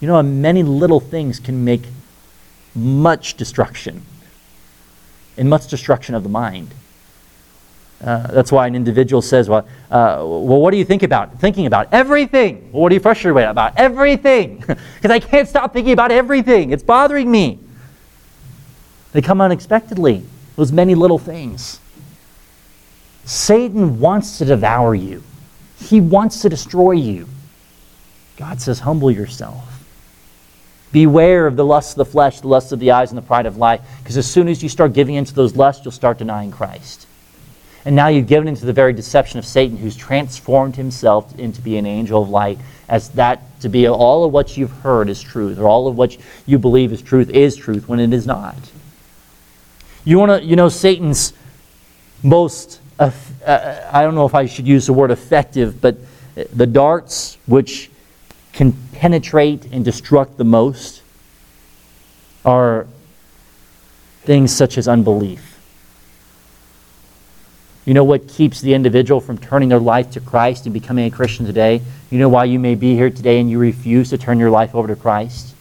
[0.00, 1.82] You know, many little things can make
[2.74, 4.02] much destruction
[5.36, 6.70] and much destruction of the mind.
[8.02, 11.40] Uh, that's why an individual says, well, uh, well, what do you think about?
[11.40, 12.70] Thinking about everything.
[12.72, 13.76] Well, what are you frustrated about?
[13.76, 14.62] Everything.
[14.96, 16.72] Because I can't stop thinking about everything.
[16.72, 17.58] It's bothering me.
[19.12, 20.24] They come unexpectedly,
[20.56, 21.80] those many little things.
[23.24, 25.22] Satan wants to devour you,
[25.78, 27.28] he wants to destroy you.
[28.36, 29.75] God says, humble yourself.
[30.96, 33.44] Beware of the lust of the flesh, the lust of the eyes, and the pride
[33.44, 33.82] of life.
[33.98, 37.06] Because as soon as you start giving into those lusts, you'll start denying Christ.
[37.84, 41.76] And now you've given into the very deception of Satan, who's transformed himself into be
[41.76, 45.58] an angel of light, as that to be all of what you've heard is truth,
[45.58, 46.16] or all of what
[46.46, 48.56] you believe is truth is truth, when it is not.
[50.06, 51.34] You want to, you know, Satan's
[52.22, 53.10] most, uh,
[53.92, 55.98] I don't know if I should use the word effective, but
[56.54, 57.90] the darts which
[58.56, 61.02] can penetrate and destruct the most
[62.42, 62.86] are
[64.22, 65.60] things such as unbelief.
[67.84, 71.10] You know what keeps the individual from turning their life to Christ and becoming a
[71.14, 71.82] Christian today?
[72.10, 74.74] You know why you may be here today and you refuse to turn your life
[74.74, 75.54] over to Christ?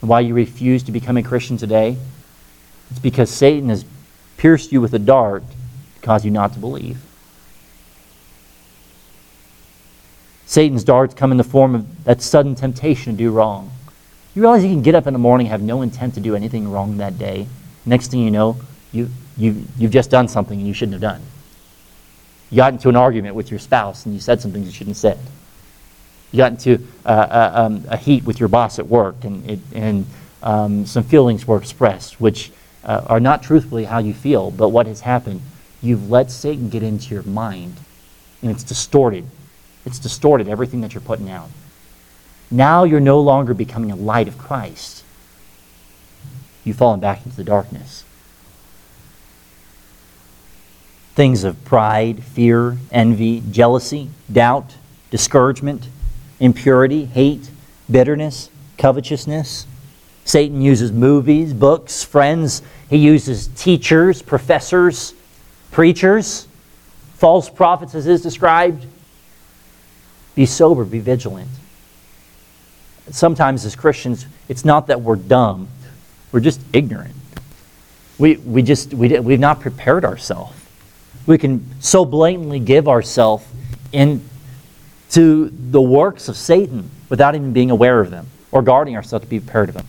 [0.00, 1.96] And why you refuse to become a Christian today?
[2.90, 3.84] It's because Satan has
[4.36, 5.44] pierced you with a dart
[5.94, 7.05] to cause you not to believe.
[10.46, 13.70] Satan's darts come in the form of that sudden temptation to do wrong.
[14.34, 16.70] You realize you can get up in the morning, have no intent to do anything
[16.70, 17.48] wrong that day.
[17.84, 18.56] Next thing you know,
[18.92, 21.22] you, you, you've just done something you shouldn't have done.
[22.50, 24.98] You got into an argument with your spouse and you said something you shouldn't have
[24.98, 25.18] said.
[26.30, 29.58] You got into uh, uh, um, a heat with your boss at work and, it,
[29.74, 30.06] and
[30.44, 32.52] um, some feelings were expressed, which
[32.84, 35.40] uh, are not truthfully how you feel, but what has happened?
[35.82, 37.78] You've let Satan get into your mind
[38.42, 39.24] and it's distorted
[39.86, 41.48] It's distorted everything that you're putting out.
[42.50, 45.04] Now you're no longer becoming a light of Christ.
[46.64, 48.04] You've fallen back into the darkness.
[51.14, 54.74] Things of pride, fear, envy, jealousy, doubt,
[55.10, 55.88] discouragement,
[56.40, 57.48] impurity, hate,
[57.90, 59.66] bitterness, covetousness.
[60.24, 62.60] Satan uses movies, books, friends.
[62.90, 65.14] He uses teachers, professors,
[65.70, 66.48] preachers,
[67.14, 68.84] false prophets, as is described.
[70.36, 71.48] Be sober, be vigilant.
[73.10, 75.68] Sometimes, as Christians, it's not that we're dumb,
[76.30, 77.14] we're just ignorant.
[78.18, 80.54] We, we just, we, we've not prepared ourselves.
[81.26, 83.44] We can so blatantly give ourselves
[83.92, 84.20] into
[85.10, 89.40] the works of Satan without even being aware of them or guarding ourselves to be
[89.40, 89.86] prepared of them.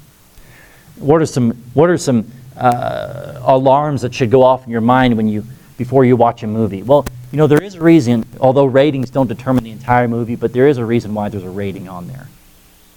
[0.98, 5.16] What are some, what are some uh, alarms that should go off in your mind
[5.18, 5.44] when you,
[5.78, 6.84] before you watch a movie?
[6.84, 10.54] Well, you know, there is a reason, although ratings don't determine the entire movie, but
[10.54, 12.28] there is a reason why there's a rating on there.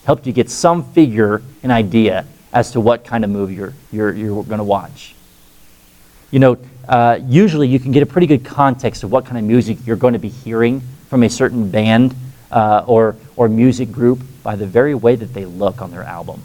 [0.02, 3.74] It helps you get some figure, an idea as to what kind of movie you're,
[3.92, 5.14] you're, you're going to watch.
[6.30, 6.58] You know,
[6.88, 9.96] uh, usually you can get a pretty good context of what kind of music you're
[9.96, 12.14] going to be hearing from a certain band
[12.52, 16.42] uh, or, or music group by the very way that they look on their album.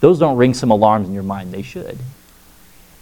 [0.00, 1.98] Those don't ring some alarms in your mind, they should.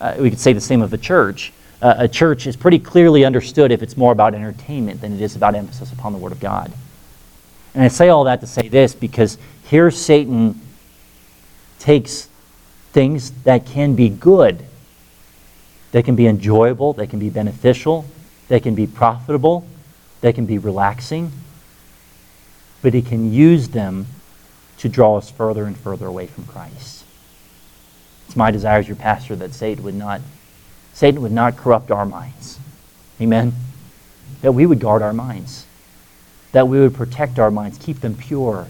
[0.00, 1.52] Uh, we could say the same of a church.
[1.80, 5.36] Uh, a church is pretty clearly understood if it's more about entertainment than it is
[5.36, 6.72] about emphasis upon the Word of God.
[7.74, 10.60] And I say all that to say this because here Satan
[11.78, 12.28] takes
[12.92, 14.64] things that can be good,
[15.92, 18.04] they can be enjoyable, they can be beneficial,
[18.48, 19.64] they can be profitable,
[20.20, 21.30] they can be relaxing,
[22.82, 24.06] but he can use them
[24.78, 27.04] to draw us further and further away from Christ.
[28.26, 30.20] It's my desire as your pastor that Satan would not
[30.98, 32.58] Satan would not corrupt our minds.
[33.20, 33.52] Amen.
[34.42, 35.64] That we would guard our minds.
[36.50, 38.66] That we would protect our minds, keep them pure.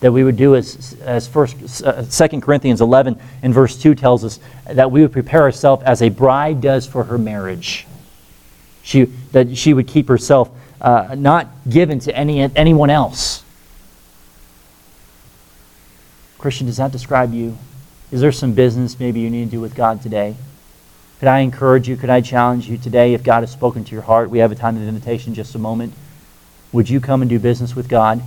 [0.00, 4.24] That we would do as, as first, uh, 2 Corinthians 11 and verse 2 tells
[4.24, 7.86] us, that we would prepare ourselves as a bride does for her marriage.
[8.82, 10.48] She, that she would keep herself
[10.80, 13.44] uh, not given to any, anyone else.
[16.38, 17.58] Christian, does that describe you?
[18.10, 20.34] Is there some business maybe you need to do with God today?
[21.18, 21.96] Could I encourage you?
[21.96, 24.28] Could I challenge you today if God has spoken to your heart?
[24.28, 25.94] We have a time of invitation, just a moment.
[26.72, 28.22] Would you come and do business with God?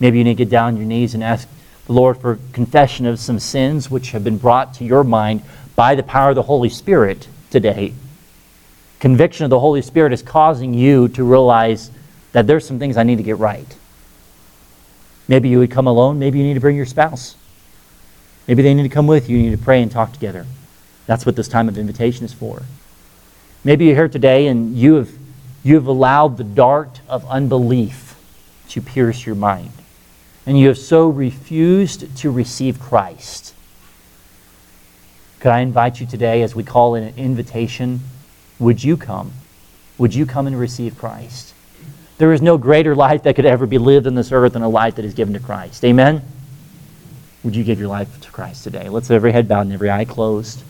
[0.00, 1.48] Maybe you need to get down on your knees and ask
[1.86, 5.42] the Lord for confession of some sins which have been brought to your mind
[5.76, 7.94] by the power of the Holy Spirit today.
[9.00, 11.90] Conviction of the Holy Spirit is causing you to realize
[12.32, 13.76] that there's some things I need to get right.
[15.26, 16.18] Maybe you would come alone.
[16.18, 17.36] Maybe you need to bring your spouse.
[18.46, 19.38] Maybe they need to come with you.
[19.38, 20.46] You need to pray and talk together.
[21.06, 22.62] That's what this time of invitation is for.
[23.62, 25.10] Maybe you're here today and you have,
[25.62, 28.16] you have allowed the dart of unbelief
[28.68, 29.72] to pierce your mind.
[30.46, 33.54] And you have so refused to receive Christ.
[35.40, 38.00] Could I invite you today, as we call it an invitation,
[38.58, 39.32] would you come?
[39.98, 41.54] Would you come and receive Christ?
[42.18, 44.68] There is no greater life that could ever be lived on this earth than a
[44.68, 45.84] life that is given to Christ.
[45.84, 46.22] Amen?
[47.42, 48.88] Would you give your life to Christ today?
[48.88, 50.62] Let's have every head bowed and every eye closed.